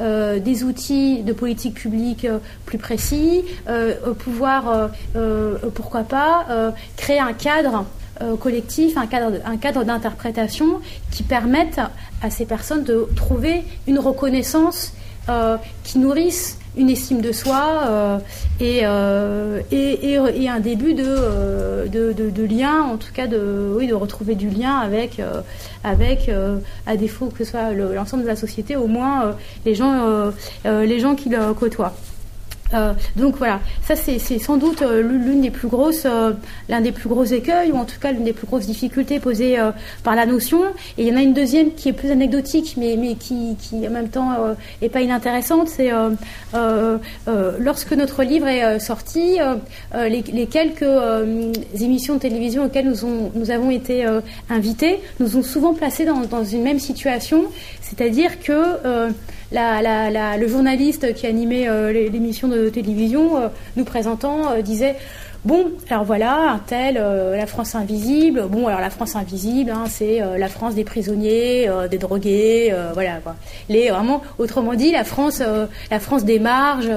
[0.00, 2.26] des outils de politique publique
[2.64, 3.44] plus précis,
[4.18, 4.90] pouvoir,
[5.74, 6.46] pourquoi pas,
[6.96, 8.05] créer un cadre euh,
[8.40, 11.80] collectif, un cadre, d'interprétation qui permette
[12.22, 14.92] à ces personnes de trouver une reconnaissance
[15.28, 18.18] euh, qui nourrisse une estime de soi euh,
[18.60, 25.20] et, un début de, lien, en tout cas de, oui, de retrouver du lien avec,
[25.82, 26.30] avec
[26.86, 30.30] à défaut que ce soit l'ensemble de la société, au moins les, gens,
[30.64, 31.94] les gens qui le côtoient.
[32.74, 36.32] Euh, donc voilà, ça c'est sans doute euh, l'une des plus grosses, euh,
[36.68, 39.56] l'un des plus gros écueils ou en tout cas l'une des plus grosses difficultés posées
[40.02, 40.62] par la notion.
[40.98, 44.08] Et il y en a une deuxième qui est plus anecdotique, mais, qui, en même
[44.08, 44.32] temps
[44.82, 45.68] est pas inintéressante.
[45.68, 45.90] C'est
[46.54, 49.38] lorsque notre livre est sorti,
[49.94, 50.84] les, quelques
[51.80, 52.92] émissions de télévision auxquelles
[53.34, 54.06] nous, avons été
[54.50, 57.44] invités nous ont souvent placés dans une même situation,
[57.80, 59.12] c'est-à-dire que
[59.52, 64.96] le journaliste qui animait euh, l'émission de télévision, euh, nous présentant, euh, disait
[65.44, 68.46] Bon, alors voilà, un tel, la France invisible.
[68.50, 73.36] Bon, alors la France invisible, hein, c'est la France des prisonniers, des drogués, voilà quoi.
[73.68, 75.40] Les vraiment, autrement dit, la France,
[75.88, 76.90] la France des marges,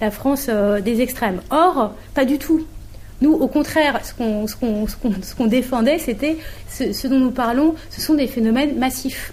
[0.00, 1.40] la France des extrêmes.
[1.50, 2.64] Or, pas du tout.
[3.20, 6.36] Nous, au contraire, ce qu'on ce qu'on défendait, c'était
[6.70, 9.32] ce dont nous parlons, ce sont des phénomènes massifs,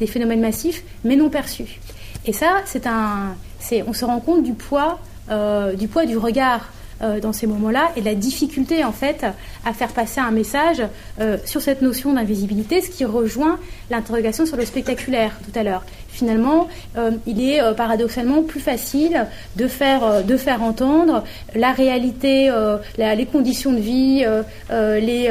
[0.00, 1.78] des phénomènes massifs, mais non perçus.
[2.26, 4.98] Et ça, c'est un, c'est, on se rend compte du poids,
[5.30, 9.24] euh, du poids du regard euh, dans ces moments-là et de la difficulté en fait
[9.64, 10.82] à faire passer un message
[11.18, 13.58] euh, sur cette notion d'invisibilité, ce qui rejoint
[13.90, 15.82] l'interrogation sur le spectaculaire tout à l'heure
[16.20, 21.72] finalement, euh, il est euh, paradoxalement plus facile de faire, euh, de faire entendre la
[21.72, 22.50] réalité,
[22.98, 24.24] les conditions de vie,
[24.70, 25.30] les,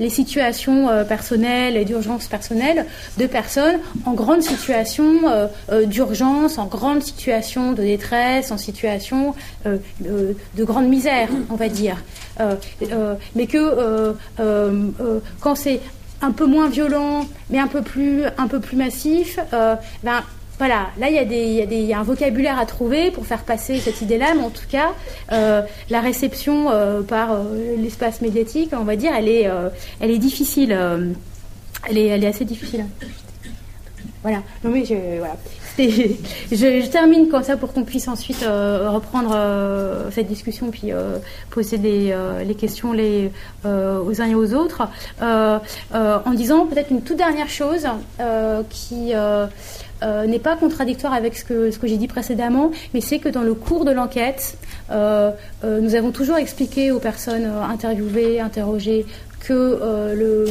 [0.00, 2.86] les, situations personnelles et d'urgence personnelle
[3.18, 5.06] de personnes en grande situation
[5.84, 11.96] d'urgence, en grande situation de détresse, en situation de, grande misère, on va dire.
[13.36, 14.14] mais que
[15.40, 15.80] quand c'est
[16.20, 18.24] un peu moins violent, mais un peu plus,
[18.74, 20.22] massif, euh, ben,
[20.58, 24.42] voilà, là il y, a un vocabulaire à trouver pour faire passer cette idée-là, mais
[24.42, 24.90] en tout cas,
[25.30, 27.30] euh, la réception euh, par
[27.76, 29.48] l'espace médiatique, on va dire, elle est,
[30.00, 30.76] elle est difficile.
[31.88, 32.86] elle, est, elle est assez difficile.
[34.22, 34.38] Voilà.
[34.64, 35.36] Non mais je, voilà.
[35.78, 41.18] Je, termine comme ça pour qu'on puisse ensuite euh, reprendre euh, cette discussion puis euh,
[41.50, 43.30] poser les questions les,
[43.64, 44.88] aux uns et aux autres.
[45.20, 47.86] En disant peut-être une toute dernière chose
[48.70, 49.12] qui
[50.02, 53.42] n'est pas contradictoire avec ce que, ce que j'ai dit précédemment, mais c'est que dans
[53.42, 54.56] le cours de l'enquête,
[54.90, 59.06] nous avons toujours expliqué aux personnes interviewées, interrogées,
[59.40, 60.46] que euh, le,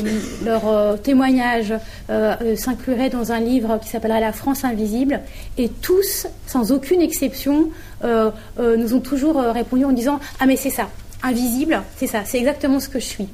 [0.45, 1.73] leur euh, témoignage
[2.10, 5.21] euh, s'inclurait dans un livre qui s'appellerait La France invisible.
[5.58, 7.69] Et tous, sans aucune exception,
[8.04, 10.89] nous ont toujours répondu en disant Ah, mais c'est ça,
[11.23, 13.28] invisible, c'est ça, c'est exactement ce que je suis.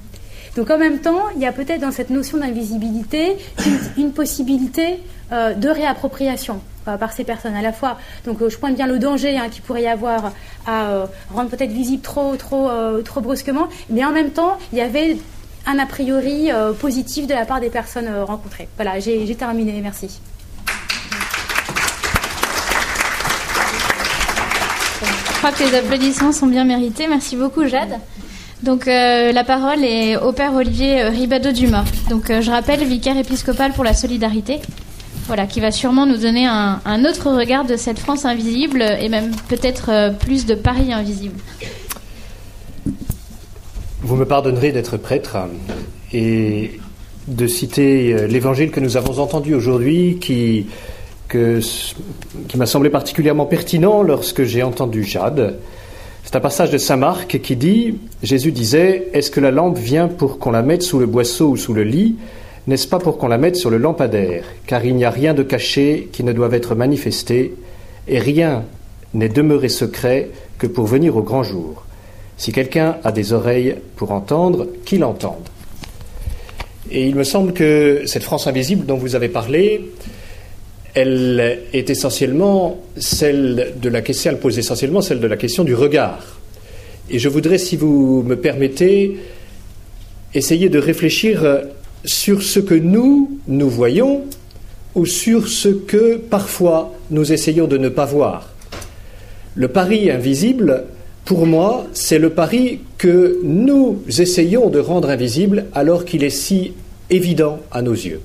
[0.55, 3.37] Donc en même temps, il y a peut-être dans cette notion d'invisibilité
[3.97, 4.99] une, possibilité
[5.31, 7.97] de réappropriation par ces personnes à la fois.
[8.25, 10.31] Donc je pointe bien le danger hein, qu'il pourrait y avoir
[10.67, 12.69] à rendre peut-être visible trop, trop,
[13.03, 15.17] trop brusquement, mais en même temps, il y avait
[15.65, 18.67] un a priori euh, positif de la part des personnes euh, rencontrées.
[18.75, 19.79] Voilà, j'ai terminé.
[19.81, 20.19] Merci.
[25.01, 27.07] Je crois que les applaudissements sont bien mérités.
[27.07, 27.99] Merci beaucoup, Jade.
[28.61, 31.83] Donc euh, la parole est au père Olivier Ribado-Dumas.
[32.09, 34.61] Donc je rappelle, vicaire épiscopal pour la solidarité.
[35.27, 39.07] Voilà, qui va sûrement nous donner un, un autre regard de cette France invisible et
[39.07, 41.39] même peut-être plus de Paris invisible.
[44.03, 45.37] Vous me pardonnerez d'être prêtre
[46.11, 46.71] et
[47.27, 50.67] de citer euh, l'évangile que nous avons entendu aujourd'hui qui,
[52.55, 55.57] m'a semblé particulièrement pertinent lorsque j'ai entendu Jade.
[56.23, 60.09] C'est un passage de Saint Marc qui dit, Jésus disait, Est-ce que la lampe vient
[60.09, 62.17] pour qu'on la mette sous le boisseau ou sous le lit?
[62.67, 64.43] N'est-ce pas pour qu'on la mette sur le lampadaire?
[64.67, 67.55] Car il n'y a rien de caché qui ne doive être manifesté,
[68.07, 68.63] et rien
[69.13, 71.85] n'est demeuré secret que pour venir au grand jour.
[72.37, 75.47] Si quelqu'un a des oreilles pour entendre, qu'il entende.
[76.91, 79.91] Et il me semble que cette France invisible dont vous avez parlé,
[80.93, 85.73] elle est essentiellement celle de la question, elle pose essentiellement celle de la question du
[85.73, 86.39] regard.
[87.09, 89.17] Et je voudrais, si vous me permettez,
[90.33, 91.61] essayer de réfléchir
[92.05, 94.23] sur ce que nous, nous voyons
[94.95, 98.53] ou sur ce que parfois nous essayons de ne pas voir.
[99.55, 100.85] Le pari invisible,
[101.25, 106.73] pour moi, c'est le pari que nous essayons de rendre invisible alors qu'il est si
[107.09, 108.21] évident à nos yeux.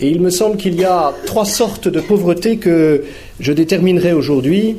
[0.00, 3.04] Et il me semble qu'il y a trois sortes de pauvreté que
[3.40, 4.76] je déterminerai aujourd'hui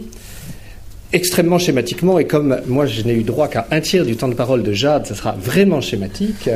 [1.13, 4.33] extrêmement schématiquement, et comme moi je n'ai eu droit qu'à un tiers du temps de
[4.33, 6.49] parole de Jade, ce sera vraiment schématique,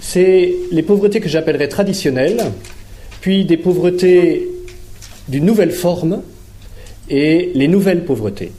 [0.00, 2.44] c'est les pauvretés que j'appellerais traditionnelles,
[3.20, 4.48] puis des pauvretés
[5.28, 6.22] d'une nouvelle forme
[7.10, 8.52] et les nouvelles pauvretés.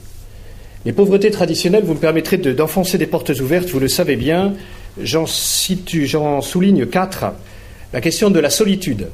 [0.84, 4.54] Les pauvretés traditionnelles, vous me permettrez d'enfoncer des portes ouvertes, vous le savez bien.
[5.00, 7.26] J'en souligne quatre.
[7.92, 9.08] La question de la solitude.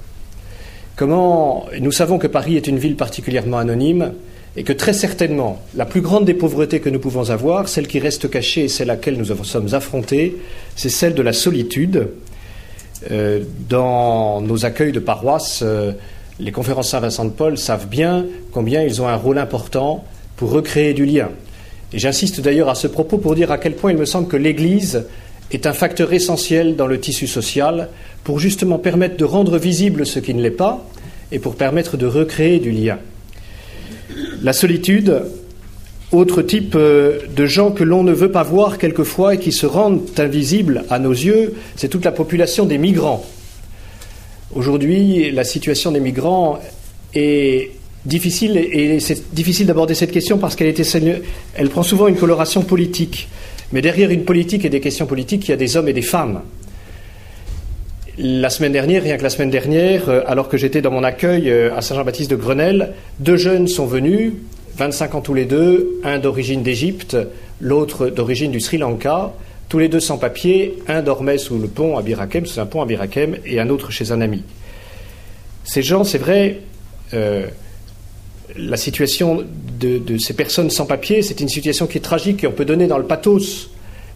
[0.96, 4.12] Comment nous savons que Paris est une ville particulièrement anonyme
[4.57, 7.98] et que très certainement la plus grande des pauvretés que nous pouvons avoir, celle qui
[7.98, 10.37] reste cachée et celle à laquelle nous sommes affrontés,
[10.77, 12.09] c'est celle de la solitude.
[13.11, 15.92] Euh, dans nos accueils de paroisse, euh,
[16.38, 20.05] les conférences Saint-Vincent de Paul savent bien combien ils ont un rôle important
[20.37, 21.31] pour recréer du lien.
[21.94, 24.37] Et j'insiste d'ailleurs à ce propos pour dire à quel point il me semble que
[24.37, 25.04] l'Église
[25.52, 27.88] est un facteur essentiel dans le tissu social
[28.24, 30.85] pour justement permettre de rendre visible ce qui ne l'est pas
[31.30, 32.98] et pour permettre de recréer du lien.
[34.42, 35.22] La solitude,
[36.11, 39.64] autre type euh, de gens que l'on ne veut pas voir quelquefois et qui se
[39.64, 43.24] rendent invisibles à nos yeux, c'est toute la population des migrants.
[44.52, 46.59] Aujourd'hui, la situation des migrants
[47.14, 47.70] est
[48.06, 50.74] difficile et c'est difficile d'aborder cette question parce qu'elle
[51.54, 53.28] elle prend souvent une coloration politique.
[53.72, 56.02] Mais derrière une politique et des questions politiques, il y a des hommes et des
[56.02, 56.42] femmes.
[58.16, 61.50] La semaine dernière, rien que la semaine dernière, euh, alors que j'étais dans mon accueil
[61.50, 64.34] euh, à Saint-Jean-Baptiste de Grenelle, deux jeunes sont venus,
[64.76, 67.16] 25 ans tous les deux, un d'origine d'Égypte,
[67.60, 69.32] l'autre d'origine du Sri Lanka,
[69.68, 72.82] tous les deux sans papier, un dormait sous le pont à Birakem, sous un pont
[72.82, 74.44] à Birakem, et un autre chez un ami.
[75.64, 76.60] Ces gens, c'est vrai,
[77.14, 77.46] euh,
[78.57, 79.44] la situation
[79.80, 82.87] de, ces personnes sans papier, c'est une situation qui est tragique et on peut donner
[82.87, 83.70] dans le pathos.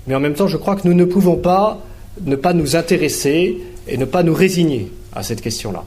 [0.07, 1.81] Mais en même temps, je crois que nous ne pouvons pas
[2.21, 5.85] ne pas nous intéresser et ne pas nous résigner à cette question-là.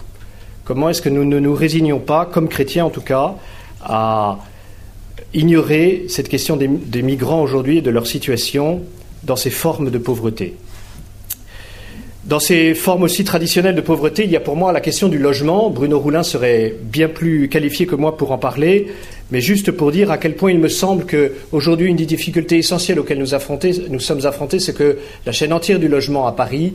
[0.63, 3.35] Comment est-ce que nous ne nous résignons pas, comme chrétiens en tout cas,
[3.83, 4.39] à
[5.33, 8.81] ignorer cette question des migrants aujourd'hui et de leur situation
[9.23, 10.55] dans ces formes de pauvreté?
[12.31, 15.17] Dans ces formes aussi traditionnelles de pauvreté, il y a pour moi la question du
[15.17, 15.69] logement.
[15.69, 18.87] Bruno Roulin serait bien plus qualifié que moi pour en parler,
[19.31, 23.01] mais juste pour dire à quel point il me semble qu'aujourd'hui, une des difficultés essentielles
[23.01, 26.71] auxquelles nous, sommes affrontés, c'est que la chaîne entière du logement à Paris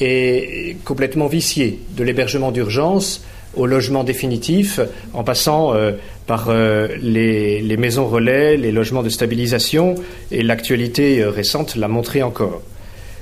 [0.00, 3.22] est complètement viciée, de l'hébergement d'urgence
[3.54, 4.80] au logement définitif,
[5.14, 5.92] en passant euh,
[6.26, 9.94] par euh, les, les, maisons relais, les logements de stabilisation,
[10.32, 12.62] et l'actualité euh, récente l'a montré encore.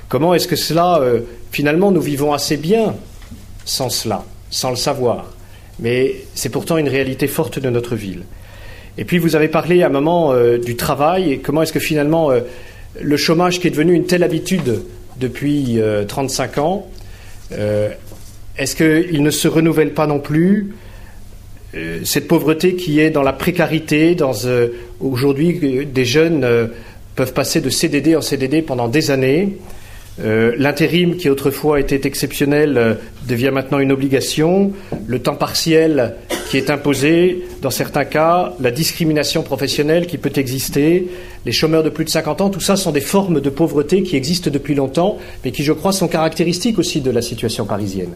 [0.09, 1.19] Comment est-ce que cela, euh,
[1.51, 2.95] finalement, nous vivons assez bien
[3.65, 5.33] sans cela, sans le savoir?
[5.79, 8.23] Mais c'est pourtant une réalité forte de notre ville.
[8.97, 12.31] Et puis vous avez parlé à un moment euh, du travail comment est-ce que finalement
[12.31, 12.39] euh,
[12.99, 14.81] le chômage qui est devenu une telle habitude
[15.19, 16.87] depuis 35 ans,
[17.51, 20.75] est-ce qu'il ne se renouvelle pas non plus
[22.03, 24.33] cette pauvreté qui est dans la précarité, dans
[24.99, 26.69] aujourd'hui des jeunes
[27.15, 29.57] peuvent passer de CDD en CDD pendant des années?
[30.19, 32.95] Euh, l'intérim, qui autrefois était exceptionnel, euh,
[33.27, 34.71] devient maintenant une obligation.
[35.05, 36.15] Le temps partiel
[36.49, 41.07] qui est imposé, dans certains cas, la discrimination professionnelle qui peut exister,
[41.45, 44.15] les chômeurs de plus de 50 ans, tout ça sont des formes de pauvreté qui
[44.15, 48.13] existent depuis longtemps, mais qui, je crois, sont caractéristiques aussi de la situation parisienne.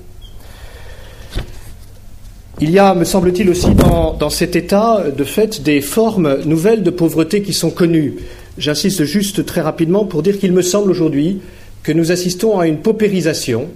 [2.59, 6.83] Il y a, me semble-t-il, aussi dans, dans, cet état, de fait, des formes nouvelles
[6.83, 8.15] de pauvreté qui sont connues.
[8.57, 11.41] J'insiste juste très rapidement pour dire qu'il me semble aujourd'hui
[11.83, 13.69] que nous assistons à une paupérisation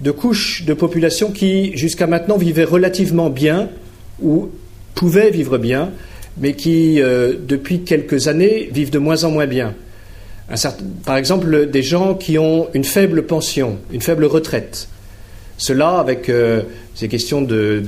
[0.00, 3.68] de couches de population qui, jusqu'à maintenant, vivaient relativement bien
[4.22, 4.50] ou
[4.94, 5.90] pouvaient vivre bien,
[6.38, 9.74] mais qui, euh, depuis quelques années, vivent de moins en moins bien.
[11.04, 14.88] par exemple, des gens qui ont une faible pension, une faible retraite.
[15.58, 16.62] Cela avec euh,
[16.94, 17.82] ces questions de,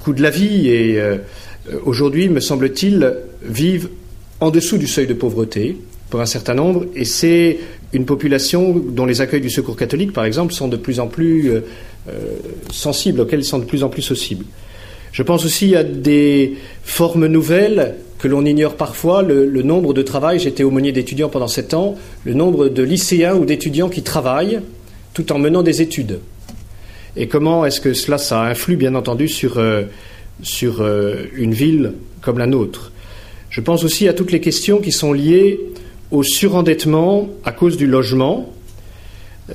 [0.00, 1.16] coût de la vie et euh,
[1.84, 3.88] aujourd'hui, me semble-t-il, vivent
[4.40, 5.78] en dessous du seuil de pauvreté
[6.10, 7.58] pour un certain nombre et c'est
[7.92, 11.50] une population dont les accueils du secours catholique, par exemple, sont de plus en plus
[11.50, 11.60] euh,
[12.70, 14.44] sensibles, auxquels ils sont de plus en plus sensibles.
[15.12, 20.38] Je pense aussi à des formes nouvelles que l'on ignore parfois, le, nombre de travail,
[20.38, 24.60] j'étais aumônier d'étudiants pendant sept ans, le nombre de lycéens ou d'étudiants qui travaillent
[25.14, 26.20] tout en menant des études.
[27.16, 29.84] Et comment est-ce que cela, ça influe bien entendu sur, euh,
[30.42, 32.92] sur euh, une ville comme la nôtre?
[33.50, 35.58] Je pense aussi à toutes les questions qui sont liées
[36.10, 38.46] au surendettement à cause du logement.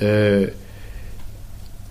[0.02, 0.46] Euh,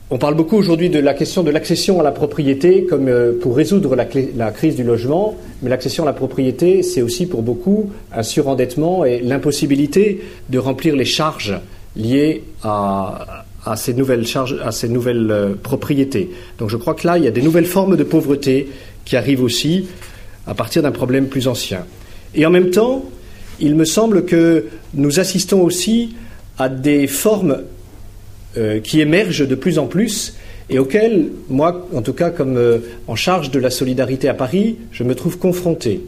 [0.10, 3.56] on parle beaucoup aujourd'hui de la question de l'accession à la propriété comme euh, pour
[3.56, 4.06] résoudre la,
[4.52, 9.22] crise du logement, mais l'accession à la propriété, c'est aussi pour beaucoup un surendettement et
[9.22, 11.56] l'impossibilité de remplir les charges
[11.96, 13.46] liées à,
[13.76, 16.30] ces nouvelles charges, à ces nouvelles euh, propriétés.
[16.60, 18.70] Donc je crois que là, il y a des nouvelles formes de pauvreté
[19.06, 19.88] qui arrivent aussi
[20.46, 21.86] à partir d'un problème plus ancien.
[22.36, 23.06] Et en même temps,
[23.60, 26.16] il me semble que nous assistons aussi
[26.58, 27.64] à des formes
[28.58, 30.36] euh, qui émergent de plus en plus
[30.70, 34.78] et auxquelles, moi, en tout cas, comme euh, en charge de la solidarité à Paris,
[34.92, 36.02] je me trouve confronté.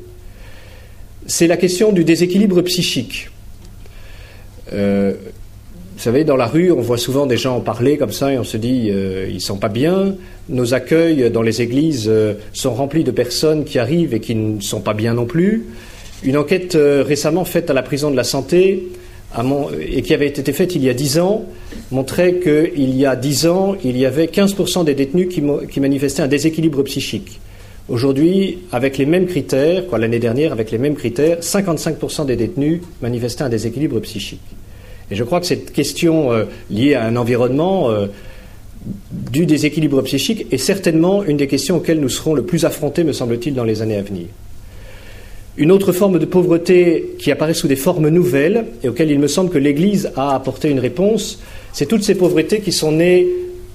[1.26, 3.30] C'est la question du déséquilibre psychique.
[4.74, 5.14] Euh,
[5.96, 8.38] vous savez, dans la rue, on voit souvent des gens en parler comme ça et
[8.38, 10.16] on se dit, ils ils sont pas bien.
[10.50, 12.12] Nos accueils dans les églises
[12.52, 15.66] sont remplis de personnes qui arrivent et qui ne sont pas bien non plus.
[16.24, 18.88] Une enquête récemment faite à la prison de la santé
[19.82, 21.46] et qui avait été faite il y a dix ans
[21.92, 26.28] montrait qu'il y a dix ans, il y avait 15% des détenus qui, manifestaient un
[26.28, 27.40] déséquilibre psychique.
[27.88, 33.44] Aujourd'hui, avec les mêmes critères, l'année dernière, avec les mêmes critères, 55% des détenus manifestaient
[33.44, 34.42] un déséquilibre psychique.
[35.12, 38.08] Et je crois que cette question euh, liée à un environnement euh,
[39.12, 43.14] du déséquilibre psychique est certainement une des questions auxquelles nous serons le plus affrontés, me
[43.14, 44.26] semble-t-il, dans les années à venir.
[45.58, 49.28] Une autre forme de pauvreté qui apparaît sous des formes nouvelles et auxquelles il me
[49.28, 51.40] semble que l'Église a apporté une réponse,
[51.72, 53.26] c'est toutes ces pauvretés qui sont nées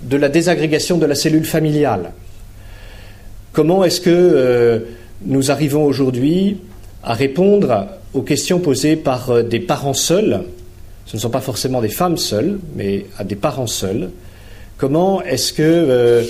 [0.02, 2.12] de la désagrégation de la cellule familiale.
[3.52, 4.80] Comment est-ce que euh,
[5.24, 6.58] nous arrivons aujourd'hui
[7.02, 10.42] à répondre aux questions posées par euh, des parents seuls?
[11.06, 14.10] Ce ne sont pas forcément des femmes seules, mais à des parents seuls.
[14.76, 16.24] Comment est-ce que euh,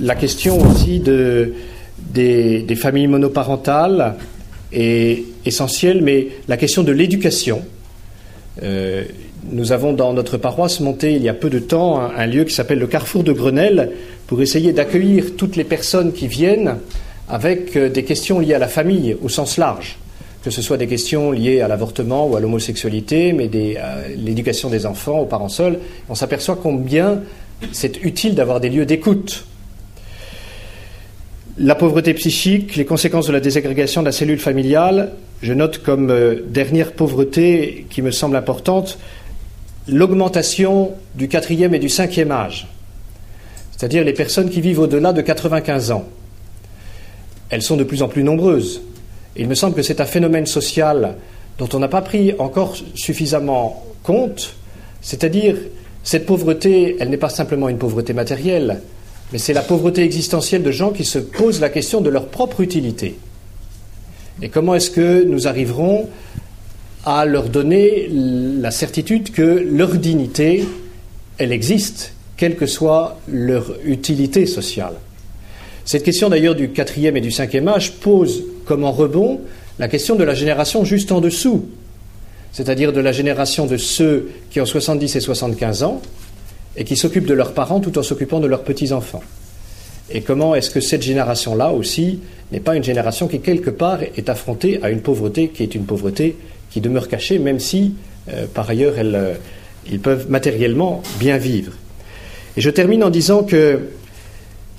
[0.00, 1.54] la question aussi de,
[1.98, 4.14] des, des familles monoparentales
[4.72, 7.62] est essentielle, mais la question de l'éducation.
[8.62, 9.04] Euh,
[9.50, 12.54] nous avons dans notre paroisse monté il y a peu de temps un, lieu qui
[12.54, 13.90] s'appelle le Carrefour de Grenelle
[14.26, 16.76] pour essayer d'accueillir toutes les personnes qui viennent
[17.28, 19.98] avec euh, des questions liées à la famille au sens large,
[20.44, 24.86] que ce soit des questions liées à l'avortement ou à l'homosexualité, mais à l'éducation des
[24.86, 25.78] enfants, aux parents seuls.
[26.08, 27.20] On s'aperçoit combien
[27.72, 29.46] c'est utile d'avoir des lieux d'écoute
[31.58, 36.10] la pauvreté psychique, les conséquences de la désagrégation de la cellule familiale, je note comme
[36.10, 38.98] euh, dernière pauvreté qui me semble importante
[39.88, 42.68] l'augmentation du quatrième et du cinquième âge,
[43.72, 46.04] c'est-à-dire les personnes qui vivent au-delà de 95 ans.
[47.50, 48.80] Elles sont de plus en plus nombreuses.
[49.36, 51.16] il me semble que c'est un phénomène social
[51.58, 54.54] dont on n'a pas pris encore suffisamment compte,
[55.00, 55.56] c'est-à-dire
[56.04, 58.80] cette pauvreté, elle n'est pas simplement une pauvreté matérielle,
[59.32, 62.60] mais c'est la pauvreté existentielle de gens qui se posent la question de leur propre
[62.60, 63.16] utilité.
[64.42, 66.08] Et comment est-ce que nous arriverons
[67.04, 70.64] à leur donner la certitude que leur dignité,
[71.38, 74.94] elle existe, quelle que soit leur utilité sociale
[75.84, 79.40] Cette question d'ailleurs du quatrième et du cinquième âge pose comme en rebond
[79.78, 81.66] la question de la génération juste en dessous,
[82.52, 86.02] c'est-à-dire de la génération de ceux qui ont 70 et 75 ans,
[86.76, 89.22] et qui s'occupent de leurs parents tout en s'occupant de leurs petits-enfants.
[90.10, 92.20] Et comment est-ce que cette génération-là aussi
[92.50, 95.84] n'est pas une génération qui, quelque part, est affrontée à une pauvreté qui est une
[95.84, 96.36] pauvreté
[96.70, 97.94] qui demeure cachée, même si,
[98.30, 99.34] euh, par ailleurs, euh,
[99.90, 101.72] ils peuvent matériellement bien vivre.
[102.56, 103.80] Et je termine en disant que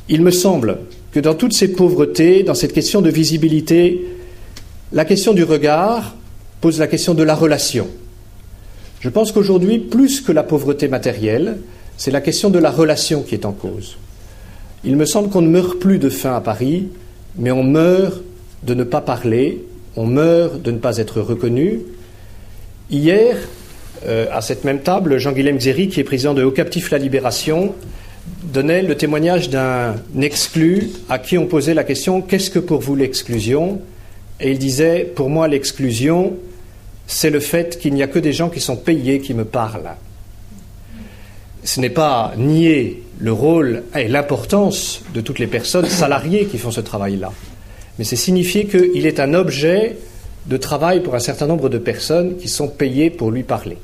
[0.10, 0.80] il me semble
[1.12, 4.06] que dans toutes ces pauvretés, dans cette question de visibilité,
[4.92, 6.16] la question du regard
[6.62, 7.88] pose la question de la relation.
[9.00, 11.58] Je pense qu'aujourd'hui, plus que la pauvreté matérielle,
[12.04, 13.96] c'est la question de la relation qui est en cause.
[14.84, 16.90] Il me semble qu'on ne meurt plus de faim à Paris,
[17.38, 18.22] mais on meurt
[18.64, 19.64] de ne pas parler,
[19.96, 21.80] on meurt de ne pas être reconnu.
[22.92, 23.38] Hier,
[24.06, 27.74] euh, à cette même table, Jean-Guilhem Xéry, qui est président de Haut Captif La Libération,
[28.52, 32.98] donnait le témoignage d'un exclu à qui on posait la question Qu'est-ce que pour vous
[32.98, 33.80] l'exclusion?
[34.42, 36.34] Et il disait Pour moi, l'exclusion,
[37.08, 39.96] c'est le fait qu'il n'y a que des gens qui sont payés qui me parlent.
[41.64, 46.72] Ce n'est pas nier le rôle et l'importance de toutes les personnes salariées qui font
[46.72, 47.32] ce travail-là,
[47.98, 49.98] mais c'est signifier qu'il est un objet
[50.48, 53.78] de travail pour un certain nombre de personnes qui sont payées pour lui parler.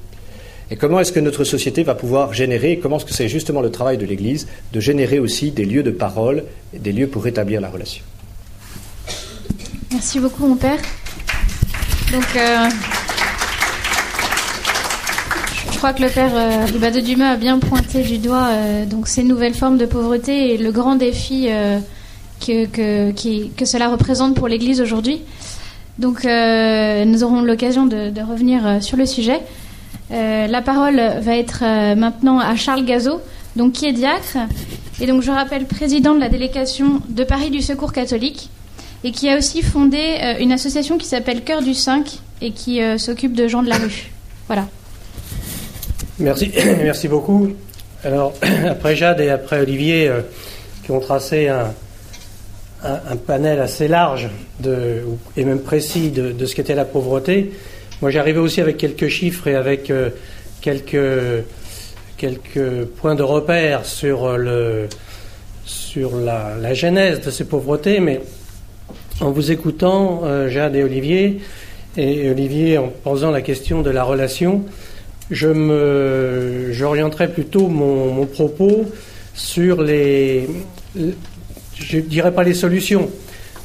[0.71, 3.71] Et comment est-ce que notre société va pouvoir générer, comment est-ce que c'est justement le
[3.71, 7.69] travail de l'Église, de générer aussi des lieux de parole, des lieux pour établir la
[7.69, 8.03] relation?
[9.91, 10.79] Merci beaucoup, mon père.
[12.11, 12.69] Donc, euh,
[15.79, 19.53] crois que le père euh, Dumas a bien pointé du doigt euh, donc ces nouvelles
[19.53, 21.79] formes de pauvreté et le grand défi euh,
[22.45, 23.11] que, que,
[23.55, 25.21] que, cela représente pour l'Église aujourd'hui.
[25.97, 29.39] Donc, nous aurons l'occasion de, revenir sur le sujet.
[30.09, 31.63] la parole va être
[31.95, 33.21] maintenant à Charles Gazot,
[33.55, 34.37] donc qui est diacre
[35.01, 38.49] et donc je rappelle président de la délégation de Paris du Secours catholique
[39.03, 42.81] et qui a aussi fondé euh, une association qui s'appelle Cœur du 5 et qui
[42.81, 44.11] euh, s'occupe de gens de la rue.
[44.47, 44.67] Voilà.
[46.19, 46.51] Merci,
[46.83, 47.53] merci beaucoup.
[48.03, 48.33] Alors,
[48.69, 50.21] après Jade et après Olivier, euh,
[50.83, 51.73] qui ont tracé un,
[53.27, 55.03] panel assez large de,
[55.35, 57.51] et même précis de, ce qu'était la pauvreté,
[58.01, 59.91] moi j'arrivais aussi avec quelques chiffres et avec
[60.61, 61.43] quelques,
[62.15, 64.87] quelques points de repère sur, le,
[65.65, 68.21] sur la, genèse de ces pauvretés, mais
[69.21, 71.41] en vous écoutant, euh, Jade et Olivier,
[71.97, 74.63] et Olivier en posant la question de la relation,
[75.31, 78.85] je j'orienterai plutôt mon, propos
[79.33, 80.47] sur les,
[81.75, 83.09] je dirais pas les solutions,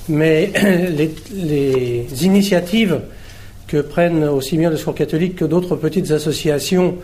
[0.09, 0.51] mais
[1.33, 3.01] les, initiatives
[3.67, 6.97] que prennent aussi bien le Secours catholique que d'autres petites associations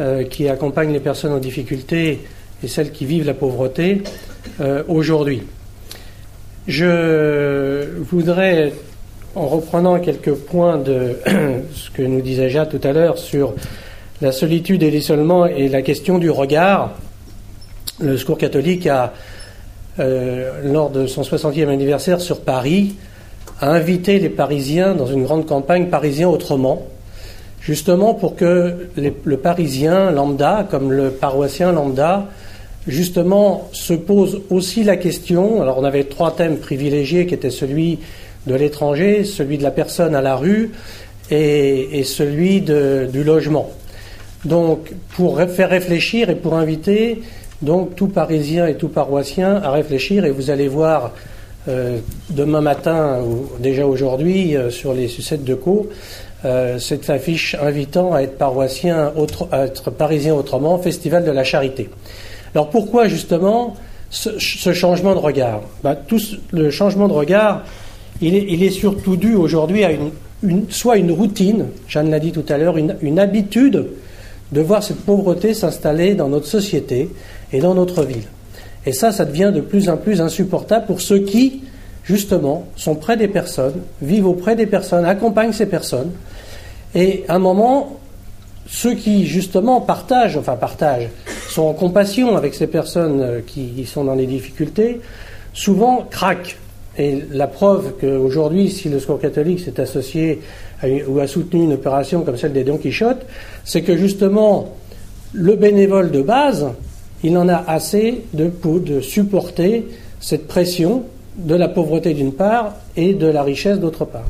[0.00, 2.20] euh, qui accompagnent les personnes en difficulté
[2.62, 4.02] et celles qui vivent la pauvreté
[4.60, 5.42] euh, aujourd'hui.
[6.66, 8.72] Je voudrais,
[9.34, 11.16] en reprenant quelques points de
[11.74, 13.54] ce que nous disait Jade tout à l'heure sur
[14.24, 16.92] la solitude et l'isolement et la question du regard,
[18.00, 19.12] le Secours catholique a,
[19.98, 22.94] euh, lors de son 60e anniversaire sur Paris,
[23.60, 26.86] a invité les Parisiens dans une grande campagne Parisien autrement,
[27.60, 32.26] justement pour que le Parisien lambda, comme le paroissien lambda,
[32.88, 35.60] justement, se pose aussi la question.
[35.60, 37.98] Alors, on avait trois thèmes privilégiés qui étaient celui
[38.46, 40.70] de l'étranger, celui de la personne à la rue
[41.30, 43.70] et, celui du logement.
[44.44, 47.22] Donc, pour faire réfléchir et pour inviter
[47.62, 51.12] donc tout Parisien et tout Paroissien à réfléchir, et vous allez voir
[51.66, 55.88] euh, demain matin ou déjà aujourd'hui euh, sur les sucettes de Co.
[56.44, 59.12] Euh, cette affiche invitant à être paroissien,
[59.50, 61.88] à être parisien autrement, Festival de la Charité.
[62.54, 63.74] Alors pourquoi justement
[64.10, 65.62] ce, changement de regard?
[65.82, 66.20] Ben, tout,
[66.50, 67.62] Le changement de regard,
[68.20, 72.58] il est, surtout dû aujourd'hui à une, soit une routine, Jeanne l'a dit tout à
[72.58, 73.86] l'heure, une habitude
[74.52, 77.10] de voir cette pauvreté s'installer dans notre société
[77.52, 78.24] et dans notre ville.
[78.86, 81.62] Et ça, ça devient de plus en plus insupportable pour ceux qui,
[82.04, 86.12] justement, sont près des personnes, vivent auprès des personnes, accompagnent ces personnes.
[86.94, 87.98] Et à un moment,
[88.66, 91.08] ceux qui, justement, partagent, enfin partagent,
[91.48, 95.00] sont en compassion avec ces personnes euh, qui sont dans les difficultés,
[95.52, 96.56] souvent craquent.
[96.96, 100.40] Et la preuve qu'aujourd'hui, si le Secours catholique s'est associé
[101.08, 103.26] ou a soutenu une opération comme celle des Don Quichotte,
[103.64, 104.74] c'est que justement,
[105.32, 106.68] le bénévole de base,
[107.24, 109.86] il en a assez de, de supporter
[110.20, 111.02] cette pression
[111.36, 114.26] de la pauvreté d'une part et de la richesse d'autre part.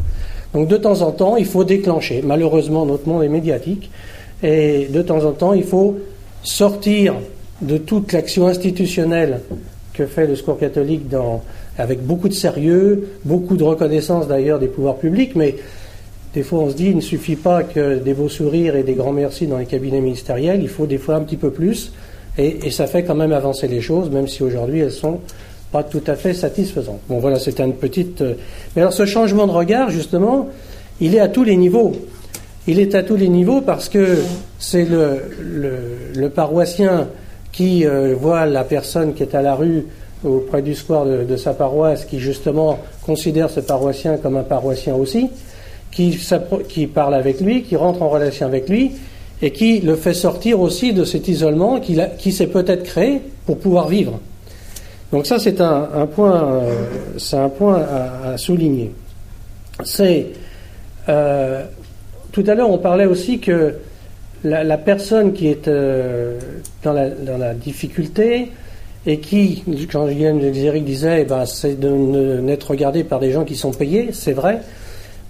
[0.55, 2.23] Donc de temps en temps, il faut déclencher.
[2.25, 3.91] Malheureusement, notre monde est médiatique.
[4.43, 5.99] Et de temps en temps, il faut
[6.43, 7.15] sortir
[7.61, 9.41] de toute l'action institutionnelle
[9.93, 11.43] que fait le Secours catholique dans,
[11.79, 15.57] avec beaucoup de sérieux, beaucoup de reconnaissance d'ailleurs des pouvoirs publics, mais
[16.35, 18.95] des fois on se dit il ne suffit pas que des beaux sourires et des
[18.95, 21.93] grands merci dans les cabinets ministériels, il faut des fois un petit peu plus,
[22.37, 25.21] et, ça fait quand même avancer les choses, même si aujourd'hui elles sont
[25.71, 27.01] pas tout à fait satisfaisantes.
[27.09, 28.21] Bon voilà, c'était une petite...
[28.23, 28.35] Euh,
[28.75, 30.49] mais alors ce changement de regard, justement,
[31.01, 31.93] il est à tous les niveaux.
[32.67, 34.19] Il est à tous les niveaux parce que
[34.59, 35.21] c'est le,
[36.15, 37.09] le, paroissien
[37.53, 39.85] qui euh, voit la personne qui est à la rue
[40.25, 45.31] auprès du square de, sa paroisse, qui justement considère ce paroissien comme un paroissien aussi,
[45.91, 46.19] qui,
[46.69, 48.93] qui parle avec lui, qui rentre en relation avec lui,
[49.43, 53.59] et qui le fait sortir aussi de cet isolement qu'il qui s'est peut-être créé pour
[53.59, 54.19] pouvoir vivre.
[55.13, 57.87] Donc ça, c'est un, point, euh, un point
[58.25, 58.91] à, souligner.
[59.85, 60.27] C'est
[61.09, 61.65] euh,
[62.33, 63.75] tout à l'heure, on parlait aussi que
[64.43, 66.39] la, personne qui est euh,
[66.83, 68.51] dans, la, difficulté
[69.07, 71.89] et qui, quand Guillaume Xéric disait, eh ben, c'est de
[72.41, 74.63] n'être regardé par des gens qui sont payés, c'est vrai,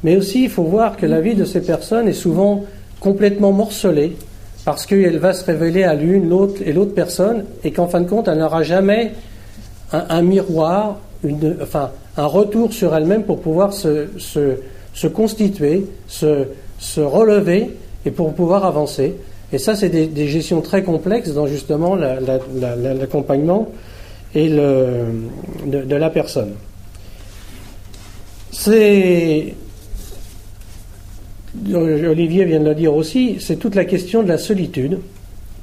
[0.05, 2.65] Mais aussi, il faut voir que la vie de ces personnes est souvent
[3.01, 4.17] complètement morcelée
[4.65, 8.09] parce qu'elle va se révéler à l'une, l'autre et l'autre personne, et qu'en fin de
[8.09, 9.13] compte, elle n'aura jamais
[9.93, 10.99] un, miroir,
[11.61, 16.47] enfin, un retour sur elle-même pour pouvoir se, se, constituer, se,
[16.79, 17.71] se, relever
[18.07, 19.15] et pour pouvoir avancer.
[19.55, 23.69] Et ça, c'est des, gestions très complexes dans justement l'accompagnement
[24.35, 26.55] et de, la personne.
[28.51, 29.55] C'est
[31.73, 34.99] Olivier vient de le dire aussi, c'est toute la question de la solitude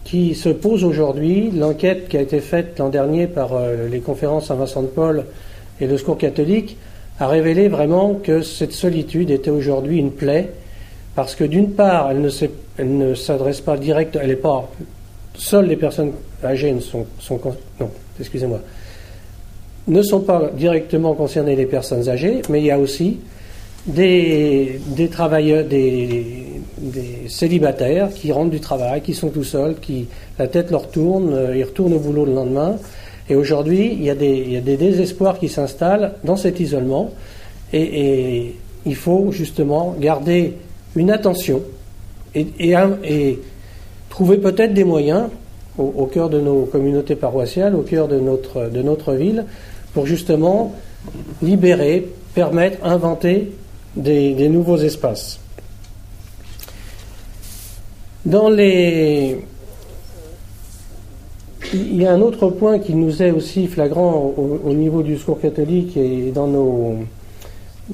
[0.05, 1.51] qui se pose aujourd'hui.
[1.51, 5.25] L'enquête qui a été faite l'an dernier par euh, les conférences Saint-Vincent de Paul
[5.81, 6.77] et le Secours catholique
[7.19, 10.49] a révélé vraiment que cette solitude était aujourd'hui une plaie,
[11.13, 12.29] parce que d'une part, elle ne,
[13.15, 14.69] s'adresse pas direct, elle n'est pas.
[15.35, 16.11] Seules les personnes
[16.43, 17.05] âgées ne sont,
[17.79, 18.59] non, excusez-moi,
[19.87, 23.19] ne sont pas directement concernées les personnes âgées, mais il y a aussi
[23.87, 24.79] des,
[25.11, 26.45] travailleurs, des,
[27.27, 30.07] célibataires qui rentrent du travail, qui sont tout seuls, qui
[30.37, 32.77] la tête leur tourne, euh, ils retournent au boulot le lendemain.
[33.29, 37.11] Et aujourd'hui, il, y a des, désespoirs qui s'installent dans cet isolement.
[37.73, 40.55] Et, il faut justement garder
[40.95, 41.61] une attention
[42.35, 43.39] et,
[44.09, 45.29] trouver peut-être des moyens
[45.77, 49.45] au, cœur de nos communautés paroissiales, au cœur de notre, de notre ville,
[49.93, 50.75] pour justement
[51.41, 53.51] libérer, permettre, inventer
[53.95, 55.39] des, nouveaux espaces.
[58.25, 59.45] Dans les...
[61.73, 65.39] Il y a un autre point qui nous est aussi flagrant au, niveau du secours
[65.39, 66.97] catholique et dans nos,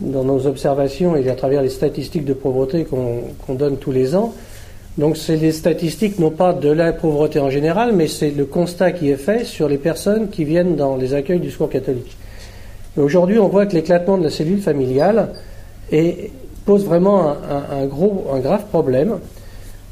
[0.01, 4.33] dans nos observations et à travers les statistiques de pauvreté qu'on donne tous les ans.
[4.97, 8.91] Donc c'est les statistiques non pas de la pauvreté en général, mais c'est le constat
[8.91, 12.17] qui est fait sur les personnes qui viennent dans les accueils du secours catholique.
[12.97, 15.29] Aujourd'hui, on voit que l'éclatement de la cellule familiale
[16.65, 19.19] pose vraiment un, gros, un grave problème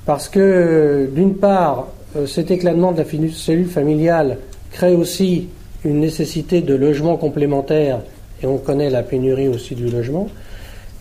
[0.06, 4.38] parce que d'une part, euh, cet éclatement de la cellule familiale
[4.72, 5.48] crée aussi
[5.84, 8.00] une nécessité de logement complémentaire
[8.42, 10.30] et on connaît la pénurie aussi du logement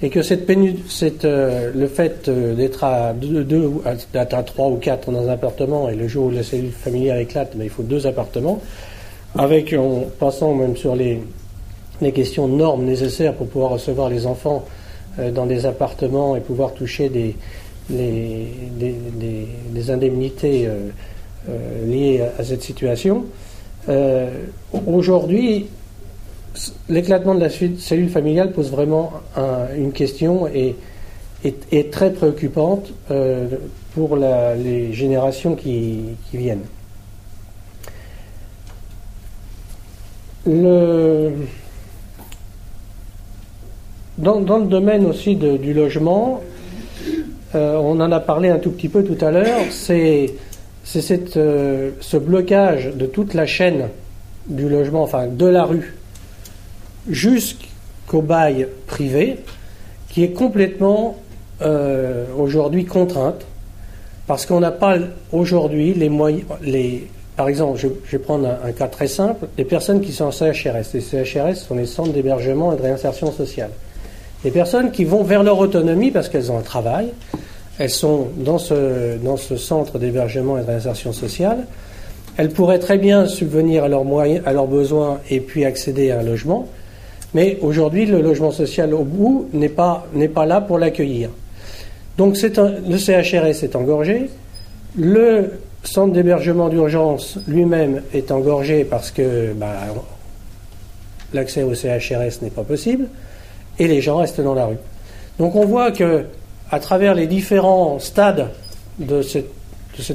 [0.03, 0.51] et que cette,
[0.89, 3.47] cette euh, le fait euh, d'être à deux,
[3.85, 7.57] à, trois ou quatre dans un appartement et le jour où la cellule familiale éclate,
[7.57, 8.61] ben, il faut deux appartements
[9.37, 11.22] avec en passant même sur les,
[12.03, 14.64] les questions de normes nécessaires pour pouvoir recevoir les enfants
[15.18, 17.35] euh, dans des appartements et pouvoir toucher des,
[17.89, 20.66] des, indemnités
[21.87, 23.26] liées à cette situation.
[24.87, 25.66] Aujourd'hui,
[26.88, 29.12] l'éclatement de la cellule familiale pose vraiment
[29.76, 30.76] une question et
[31.44, 32.92] est, très préoccupante
[33.94, 36.00] pour les générations qui,
[36.32, 36.64] viennent.
[44.18, 46.40] Dans, le domaine aussi du logement,
[47.55, 50.34] euh, on en a parlé un tout petit peu tout à l'heure, c'est
[51.36, 53.88] euh, ce blocage de toute la chaîne
[54.48, 55.94] du logement, enfin de la rue,
[57.09, 59.38] jusqu'au bail privé,
[60.09, 61.16] qui est complètement
[61.62, 63.44] euh, aujourd'hui contrainte,
[64.26, 64.96] parce qu'on n'a pas
[65.32, 69.64] aujourd'hui les moyens, les, par exemple, je, vais prendre un, un, cas très simple, les
[69.64, 70.94] personnes qui sont en CHRS.
[70.94, 73.70] Les CHRS sont les centres d'hébergement et de réinsertion sociale.
[74.44, 77.09] Les personnes qui vont vers leur autonomie parce qu'elles ont un travail,
[77.78, 81.66] elles sont dans ce, dans ce centre d'hébergement et de réinsertion sociale,
[82.36, 86.20] elles pourraient très bien subvenir à leurs moyens, à leurs besoins et puis accéder à
[86.20, 86.68] un logement,
[87.35, 91.30] mais aujourd'hui le logement social au bout n'est pas, n'est pas là pour l'accueillir.
[92.16, 94.30] Donc le CHRS est engorgé,
[94.97, 95.51] le
[95.82, 99.74] centre d'hébergement d'urgence lui-même est engorgé parce que bah,
[101.32, 103.09] l'accès au CHRS n'est pas possible
[103.78, 104.78] et les gens restent dans la rue.
[105.39, 106.24] Donc on voit que
[106.70, 108.49] à travers les différents stades
[108.99, 109.51] de cette,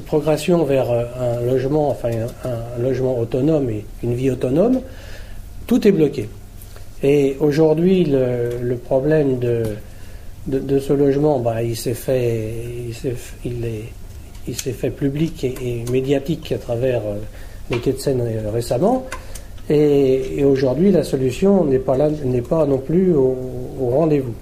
[0.06, 2.10] progression vers euh, un logement, enfin
[2.44, 4.82] un, logement autonome et une vie autonome,
[5.68, 6.28] tout est bloqué.
[7.02, 12.54] Et aujourd'hui, le, problème de, ce logement, bah, il s'est fait,
[13.46, 13.86] il est,
[14.48, 17.18] il s'est fait public et, médiatique à travers euh,
[17.70, 19.06] les quais de Seine euh, récemment.
[19.70, 23.36] Et, aujourd'hui, la solution n'est pas, là, n'est pas non plus au,
[23.80, 24.34] rendez-vous.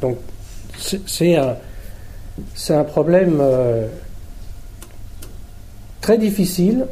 [0.00, 0.18] Donc,
[0.76, 1.56] c'est un,
[2.54, 3.86] c'est un problème euh,
[6.00, 6.86] très difficile,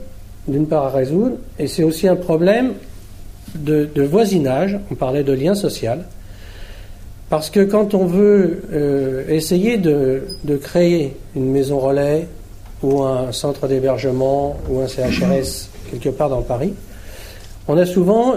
[0.49, 2.73] d'une part, à résoudre, et c'est aussi un problème
[3.55, 4.79] de, voisinage.
[4.91, 6.05] On parlait de lien social.
[7.31, 10.23] Parce que quand on veut euh, essayer de,
[10.61, 12.29] créer une maison relais
[12.83, 16.75] ou un centre d'hébergement ou un CHRS quelque part dans Paris,
[17.69, 18.35] on a souvent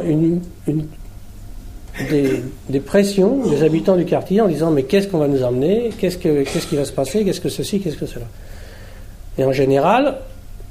[2.70, 5.90] des, pressions des habitants du quartier en disant mais qu'est-ce qu'on va nous emmener?
[5.98, 7.26] Qu'est-ce, que, qu'est-ce qui va se passer?
[7.26, 7.80] Qu'est-ce que ceci?
[7.80, 8.26] Qu'est-ce que cela?
[9.38, 10.18] Et en général,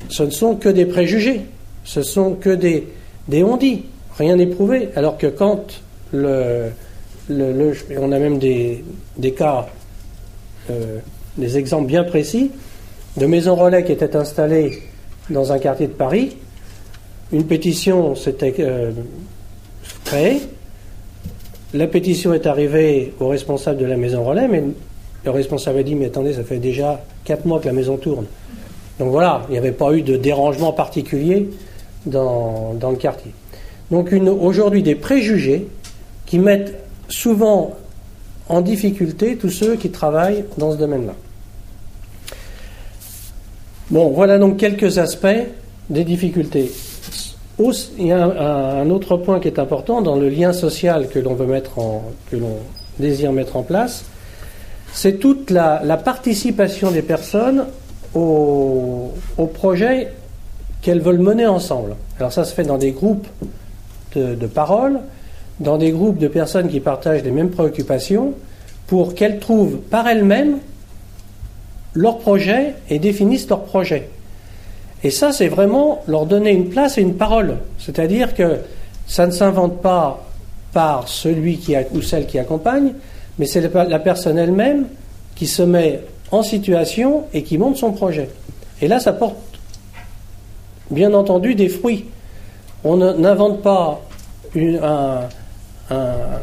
[0.08, 1.42] ce ne sont que des préjugés,
[1.84, 2.88] ce sont que des,
[3.28, 3.82] des on-dit,
[4.18, 4.88] rien n'est prouvé.
[4.96, 5.80] Alors que quand
[6.12, 6.70] le,
[7.28, 8.84] le, on a même des,
[9.36, 9.66] cas,
[10.70, 10.98] euh,
[11.36, 12.50] des exemples bien précis,
[13.16, 14.82] de maisons relais qui étaient installées
[15.30, 16.36] dans un quartier de Paris,
[17.32, 18.92] une pétition s'était euh,
[20.04, 20.40] créée,
[21.72, 24.62] la pétition est arrivée au responsable de la maison relais, mais
[25.24, 28.26] le responsable a dit Mais attendez, ça fait déjà 4 mois que la maison tourne.
[28.98, 31.50] Donc voilà, il n'y avait pas eu de dérangement particulier
[32.06, 33.32] dans, le quartier.
[33.90, 35.68] Donc aujourd'hui, des préjugés
[36.26, 36.74] qui mettent
[37.08, 37.74] souvent
[38.48, 41.14] en difficulté tous ceux qui travaillent dans ce domaine-là.
[43.90, 45.26] Bon, voilà donc quelques aspects
[45.90, 46.72] des difficultés
[47.98, 51.34] il y a un, autre point qui est important dans le lien social que l'on
[51.34, 52.56] veut mettre en, que l'on
[52.98, 54.04] désire mettre en place,
[54.92, 57.66] c'est toute la, participation des personnes
[58.14, 60.12] au, au projet
[60.82, 61.96] qu'elles veulent mener ensemble.
[62.18, 63.26] Alors ça se fait dans des groupes
[64.16, 65.00] de, parole,
[65.60, 68.34] dans des groupes de personnes qui partagent les mêmes préoccupations,
[68.86, 70.58] pour qu'elles trouvent par elles-mêmes
[71.94, 74.08] leur projet et définissent leur projet.
[75.02, 77.58] Et ça, c'est vraiment leur donner une place et une parole.
[77.78, 78.58] C'est-à-dire que
[79.06, 80.26] ça ne s'invente pas
[80.72, 82.94] par celui qui ou celle qui accompagne,
[83.38, 84.86] mais c'est la personne elle-même
[85.34, 86.00] qui se met
[86.30, 88.28] en situation et qui monte son projet.
[88.80, 89.36] Et là, ça porte
[90.90, 92.06] bien entendu des fruits.
[92.84, 94.00] On n'invente pas
[94.56, 95.20] un,
[95.90, 96.38] euh,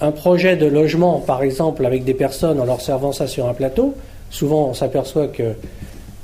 [0.00, 3.54] un, projet de logement, par exemple, avec des personnes en leur servant ça sur un
[3.54, 3.94] plateau.
[4.30, 5.54] Souvent, on s'aperçoit que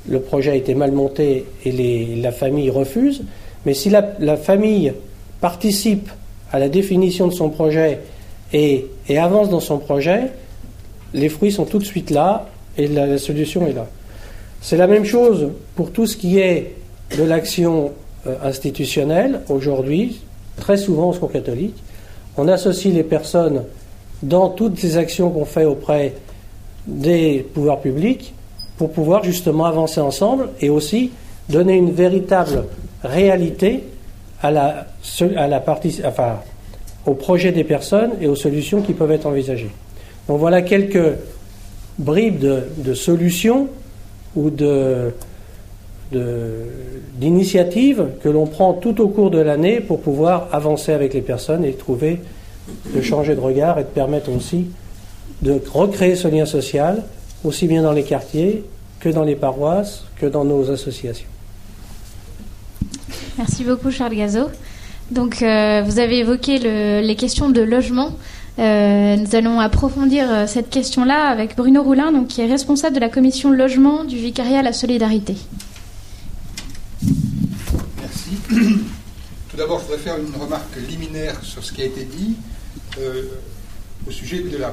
[0.08, 3.22] le projet a été mal monté et la famille refuse,
[3.64, 4.92] mais si la, famille
[5.40, 6.10] participe
[6.52, 8.00] à la définition de son projet
[8.52, 8.86] et,
[9.16, 10.30] avance dans son projet,
[11.14, 13.86] les fruits sont tout de suite là et la, solution est là.
[14.60, 16.74] C'est la même chose pour tout ce qui est
[17.16, 17.92] de l'action
[18.26, 19.40] euh, institutionnelle.
[19.48, 20.20] Aujourd'hui,
[20.56, 21.82] très souvent au secours catholique,
[22.36, 23.64] on associe les personnes
[24.22, 26.14] dans toutes les actions qu'on fait auprès
[26.86, 28.34] des pouvoirs publics
[28.76, 31.12] pour pouvoir justement avancer ensemble et aussi
[31.48, 32.64] donner une véritable
[33.02, 33.84] réalité
[34.42, 34.86] à la,
[35.36, 36.40] à la partie, enfin,
[37.06, 39.70] au projet des personnes et aux solutions qui peuvent être envisagées.
[40.28, 41.16] Donc voilà quelques
[41.98, 43.68] bribes de, solutions
[44.34, 45.12] ou de,
[47.18, 51.64] d'initiatives que l'on prend tout au cours de l'année pour pouvoir avancer avec les personnes
[51.64, 52.20] et trouver,
[52.94, 54.66] de changer de regard et de permettre aussi
[55.42, 57.02] de recréer ce lien social
[57.44, 58.64] aussi bien dans les quartiers
[59.00, 61.28] que dans les paroisses, que dans nos associations.
[63.36, 64.48] Merci beaucoup Charles Gazot.
[65.10, 68.12] Donc euh, vous avez évoqué les questions de logement.
[68.58, 73.00] Euh, nous allons approfondir euh, cette question-là avec Bruno Roulin, donc, qui est responsable de
[73.00, 75.34] la commission logement du Vicariat à la Solidarité.
[78.00, 78.53] Merci.
[79.50, 82.36] Tout d'abord, je voudrais faire une remarque liminaire sur ce qui a été dit
[84.06, 84.68] au sujet de la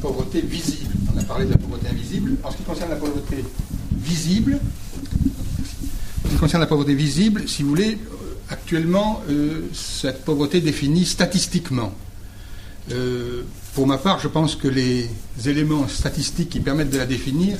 [0.00, 0.92] pauvreté visible.
[1.14, 2.36] On a parlé de la pauvreté invisible.
[2.42, 3.44] En ce qui concerne la pauvreté
[3.92, 4.58] visible,
[6.24, 10.60] en ce qui concerne la pauvreté visible, si vous voulez, euh, actuellement, euh, cette pauvreté
[10.60, 11.92] définie statistiquement.
[12.92, 13.42] Euh,
[13.74, 15.08] pour ma part, je pense que les
[15.46, 17.58] éléments statistiques qui permettent de la définir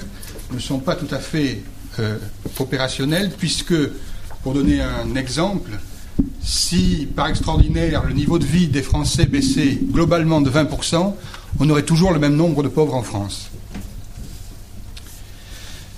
[0.52, 1.62] ne sont pas tout à fait
[2.58, 3.74] opérationnels, puisque,
[4.42, 5.70] pour donner un exemple,
[6.42, 11.14] si, par extraordinaire, le niveau de vie des Français baissait globalement de 20%,
[11.58, 13.50] on aurait toujours le même nombre de pauvres en France.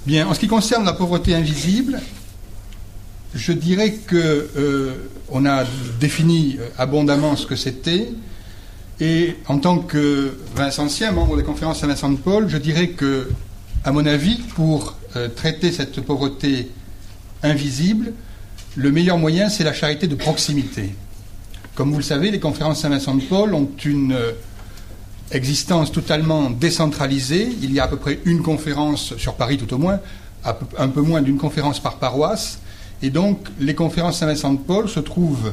[0.07, 2.01] Bien, en ce qui concerne la pauvreté invisible,
[3.35, 5.65] je dirais que euh, on a
[6.01, 8.09] défini euh, abondamment ce que c'était.
[9.01, 13.29] Et en tant que Vincentien, membre des conférences Saint-Vincent de Paul, je dirais que,
[13.85, 16.71] à mon avis, pour euh, traiter cette pauvreté
[17.43, 18.13] invisible,
[18.77, 20.95] le meilleur moyen, c'est la charité de proximité.
[21.75, 24.33] Comme vous le savez, les conférences Saint-Vincent de Paul ont une euh,
[25.31, 27.49] existence totalement décentralisée.
[27.61, 30.01] Il y a à peu près une conférence sur Paris, tout au moins,
[30.45, 32.61] un peu moins d'une conférence par paroisse.
[33.03, 35.53] Et donc, les conférences Saint-Vincent de Paul se trouvent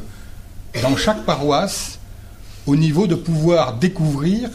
[0.82, 1.99] dans chaque paroisse
[2.67, 4.49] au niveau de pouvoir découvrir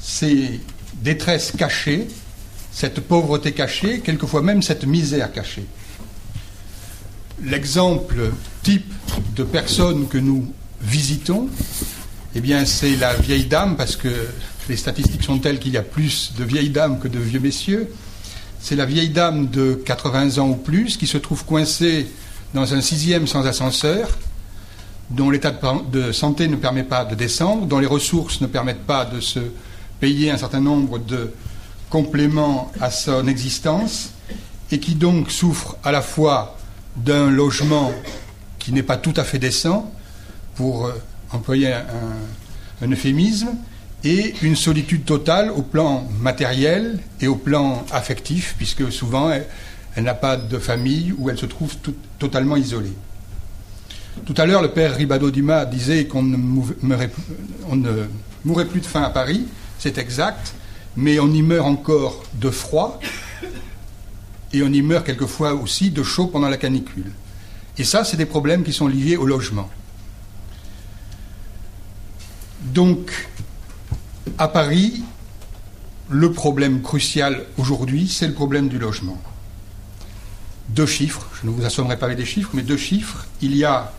[0.00, 0.60] ces
[1.02, 2.06] détresses cachées,
[2.70, 5.66] cette pauvreté cachée, quelquefois même cette misère cachée
[7.42, 8.32] l'exemple
[8.62, 8.92] type
[9.34, 11.48] de personne que nous visitons,
[12.34, 14.08] eh bien, c'est la vieille dame, parce que
[14.68, 17.88] les statistiques sont telles qu'il y a plus de vieilles dames que de vieux messieurs.
[18.60, 22.08] C'est la vieille dame de 80 ans ou plus qui se trouve coincée
[22.52, 24.08] dans un sixième sans ascenseur,
[25.10, 25.54] dont l'état
[25.92, 29.40] de santé ne permet pas de descendre, dont les ressources ne permettent pas de se
[30.00, 31.32] payer un certain nombre de
[31.90, 34.10] compléments à son existence,
[34.72, 36.55] et qui donc souffre à la fois
[36.96, 37.92] d'un logement
[38.58, 39.92] qui n'est pas tout à fait décent,
[40.56, 40.92] pour euh,
[41.32, 43.50] employer un, euphémisme,
[44.04, 50.14] et une solitude totale au plan matériel et au plan affectif, puisque souvent elle, n'a
[50.14, 51.74] pas de famille ou elle se trouve
[52.18, 52.92] totalement isolée.
[54.24, 56.36] Tout à l'heure, le père Ribado Dima disait qu'on ne,
[57.68, 57.90] on ne
[58.44, 59.46] mourrait plus de faim à Paris,
[59.78, 60.54] c'est exact,
[60.96, 63.00] mais on y meurt encore de froid,
[64.56, 67.12] et on y meurt quelquefois aussi de chaud pendant la canicule.
[67.78, 69.68] Et ça, c'est des problèmes qui sont liés au logement.
[72.62, 73.28] Donc,
[74.38, 75.02] à Paris,
[76.08, 79.20] le problème crucial aujourd'hui, c'est le problème du logement.
[80.70, 83.26] Deux chiffres, je ne vous assommerai pas avec des chiffres, mais deux chiffres.
[83.40, 83.92] Il y a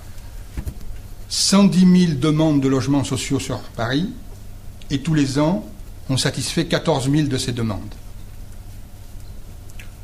[1.29, 4.09] 110 000 demandes de logements sociaux sur Paris,
[4.89, 5.65] et tous les ans,
[6.09, 7.93] on satisfait 14 000 de ces demandes.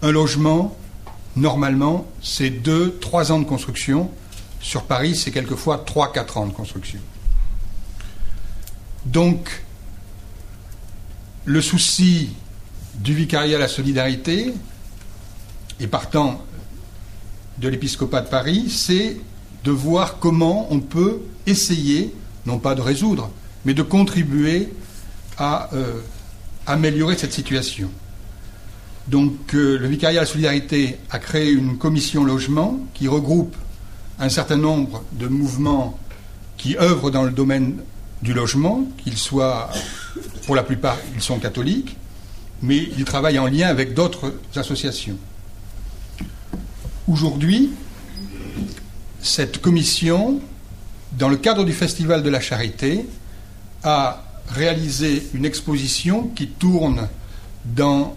[0.03, 0.75] Un logement,
[1.37, 4.11] normalement, c'est 2-3 ans de construction.
[4.59, 6.99] Sur Paris, c'est quelquefois 3-4 ans de construction.
[9.05, 9.63] Donc,
[11.45, 12.33] le souci
[12.95, 14.53] du vicariat à la solidarité,
[15.79, 16.43] et partant
[17.57, 19.17] de l'épiscopat de Paris, c'est
[19.63, 22.13] de voir comment on peut essayer,
[22.45, 23.31] non pas de résoudre,
[23.63, 24.67] mais de contribuer
[25.37, 26.01] à euh,
[26.67, 27.89] améliorer cette situation.
[29.07, 33.55] Donc euh, le vicariat de solidarité a créé une commission logement qui regroupe
[34.19, 35.99] un certain nombre de mouvements
[36.57, 37.81] qui œuvrent dans le domaine
[38.21, 39.69] du logement, qu'ils soient,
[40.45, 40.97] pour la plupart,
[41.41, 41.97] catholiques,
[42.61, 45.17] mais ils travaillent en lien avec d'autres associations.
[47.07, 47.71] Aujourd'hui,
[49.21, 50.39] cette commission,
[51.17, 53.05] dans le cadre du Festival de la Charité,
[53.83, 57.09] a réalisé une exposition qui tourne
[57.65, 58.15] dans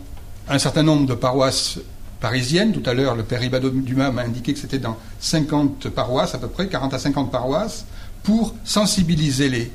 [0.49, 1.79] un certain nombre de paroisses
[2.21, 2.73] parisiennes.
[2.73, 6.39] Tout à l'heure, le père Ibado Dumas m'a indiqué que c'était dans 50 paroisses, à
[6.39, 7.87] peu près, 40 à 50 paroisses,
[8.23, 9.71] pour sensibiliser les,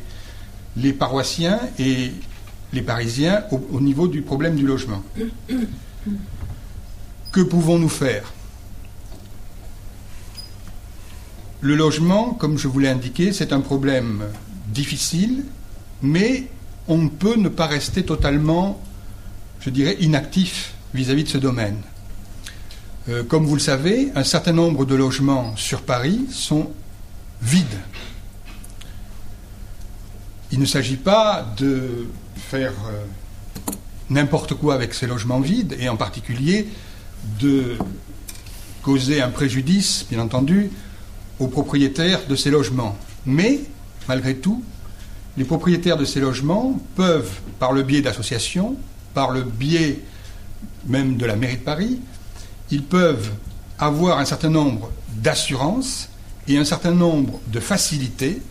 [0.77, 2.11] les paroissiens et
[2.73, 5.03] les Parisiens au, niveau du problème du logement.
[7.31, 8.31] Que pouvons-nous faire?
[11.59, 14.23] Le logement, comme je vous l'ai indiqué, c'est un problème
[14.67, 15.43] difficile,
[16.01, 16.47] mais
[16.87, 18.81] on peut ne pas rester totalement,
[19.61, 21.77] je dirais, inactif vis-à-vis de ce domaine.
[23.09, 26.71] Euh, comme vous le savez, un certain nombre de logements sur Paris sont
[27.41, 27.79] vides.
[30.51, 33.73] Il ne s'agit pas de faire euh,
[34.09, 36.67] n'importe quoi avec ces logements vides, et en particulier
[37.39, 37.77] de
[38.81, 40.71] causer un préjudice, bien entendu,
[41.39, 42.97] aux propriétaires de ces logements.
[43.25, 43.61] Mais,
[44.07, 44.63] malgré tout,
[45.37, 48.75] les propriétaires de ces logements peuvent, par le biais d'associations,
[49.13, 49.99] par le biais
[50.85, 51.99] même de la mairie de Paris,
[52.69, 53.31] ils peuvent
[53.77, 56.09] avoir un certain nombre d'assurances
[56.47, 58.41] et un certain nombre de facilités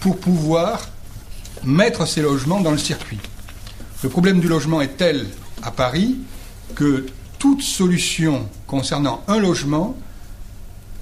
[0.00, 0.88] pour pouvoir
[1.64, 3.20] mettre ces logements dans le circuit.
[4.02, 5.26] Le problème du logement est tel
[5.62, 6.16] à Paris
[6.74, 7.06] que
[7.38, 9.96] toute solution concernant un logement,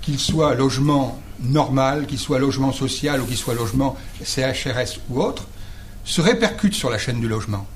[0.03, 5.47] qu'il soit logement normal, qu'il soit logement social ou qu'il soit logement CHRS ou autre,
[6.05, 7.67] se répercute sur la chaîne du logement.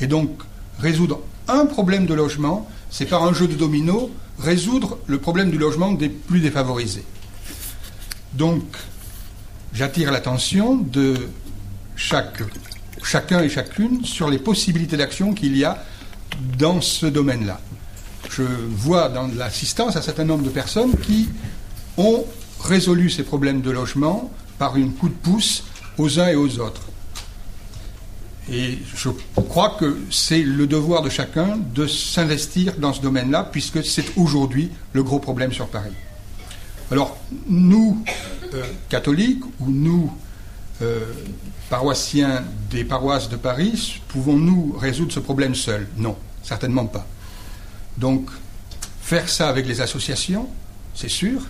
[0.00, 0.30] Et donc,
[0.78, 5.58] résoudre un problème de logement, c'est par un jeu de domino résoudre le problème du
[5.58, 7.04] logement des plus défavorisés.
[8.34, 8.62] Donc,
[9.74, 11.28] j'attire l'attention de
[11.96, 15.84] chacun et chacune sur les possibilités d'action qu'il y a
[16.58, 17.60] dans ce domaine-là.
[18.30, 21.28] Je vois dans l'assistance un certain nombre de personnes qui
[21.98, 22.24] ont
[22.60, 25.64] résolu ces problèmes de logement par une coup de pouce
[25.98, 26.82] aux uns et aux autres.
[28.50, 33.84] Et je crois que c'est le devoir de chacun de s'investir dans ce domaine-là, puisque
[33.84, 35.92] c'est aujourd'hui le gros problème sur Paris.
[36.90, 37.16] Alors,
[37.48, 38.04] nous,
[38.52, 40.12] euh, catholiques, ou nous,
[40.82, 41.00] euh,
[41.70, 45.86] paroissiens des paroisses de Paris, pouvons-nous résoudre ce problème seuls?
[45.96, 47.06] Non, certainement pas.
[47.96, 48.28] Donc,
[49.00, 50.48] faire ça avec les associations,
[50.94, 51.46] c'est sûr,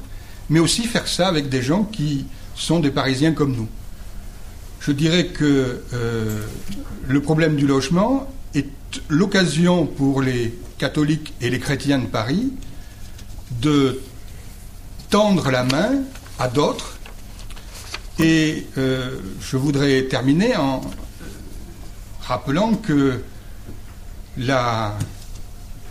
[0.51, 3.69] mais aussi faire ça avec des gens qui sont des Parisiens comme nous.
[4.85, 6.43] Je dirais que euh,
[7.07, 8.67] le problème du logement est
[9.09, 12.53] l'occasion pour les catholiques et les chrétiens de Paris
[13.61, 14.01] de
[15.09, 16.01] tendre la main
[16.41, 16.99] à d'autres.
[18.19, 20.81] Et euh, je voudrais terminer en
[22.21, 23.23] rappelant que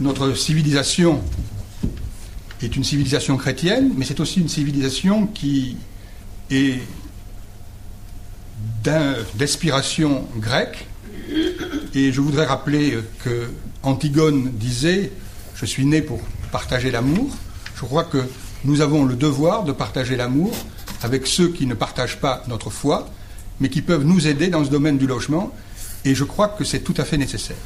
[0.02, 1.22] notre civilisation
[2.62, 5.78] est une civilisation chrétienne, mais c'est aussi une civilisation qui
[6.50, 6.82] est
[8.84, 10.88] d'inspiration grecque.
[11.94, 13.50] Et je voudrais rappeler que
[13.84, 15.12] Antigone disait
[15.56, 16.20] Je suis né pour
[16.52, 17.30] partager l'amour.
[17.76, 18.24] Je crois que
[18.64, 20.54] nous avons le devoir de partager l'amour
[21.04, 23.10] avec ceux qui ne partagent pas notre foi,
[23.60, 25.52] mais qui peuvent nous aider dans ce domaine du logement.
[26.06, 27.58] Et je crois que c'est tout à fait nécessaire.